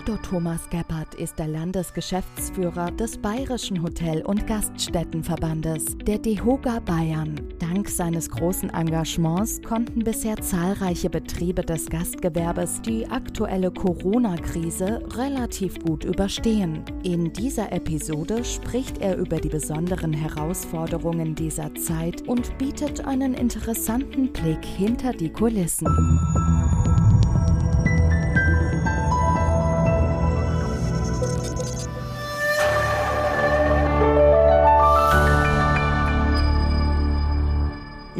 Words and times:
Dr. 0.00 0.22
Thomas 0.22 0.70
Geppert 0.70 1.14
ist 1.16 1.38
der 1.38 1.48
Landesgeschäftsführer 1.48 2.90
des 2.92 3.18
Bayerischen 3.18 3.82
Hotel- 3.82 4.22
und 4.22 4.46
Gaststättenverbandes, 4.46 5.98
der 6.06 6.16
DEHOGA 6.16 6.80
Bayern. 6.80 7.38
Dank 7.58 7.86
seines 7.86 8.30
großen 8.30 8.70
Engagements 8.70 9.60
konnten 9.60 10.02
bisher 10.02 10.36
zahlreiche 10.36 11.10
Betriebe 11.10 11.62
des 11.62 11.86
Gastgewerbes 11.86 12.80
die 12.80 13.06
aktuelle 13.10 13.70
Corona-Krise 13.70 15.02
relativ 15.16 15.78
gut 15.80 16.04
überstehen. 16.04 16.82
In 17.02 17.30
dieser 17.34 17.70
Episode 17.70 18.42
spricht 18.42 18.98
er 18.98 19.18
über 19.18 19.36
die 19.38 19.50
besonderen 19.50 20.14
Herausforderungen 20.14 21.34
dieser 21.34 21.74
Zeit 21.74 22.26
und 22.26 22.56
bietet 22.56 23.04
einen 23.04 23.34
interessanten 23.34 24.32
Blick 24.32 24.64
hinter 24.64 25.12
die 25.12 25.30
Kulissen. 25.30 25.86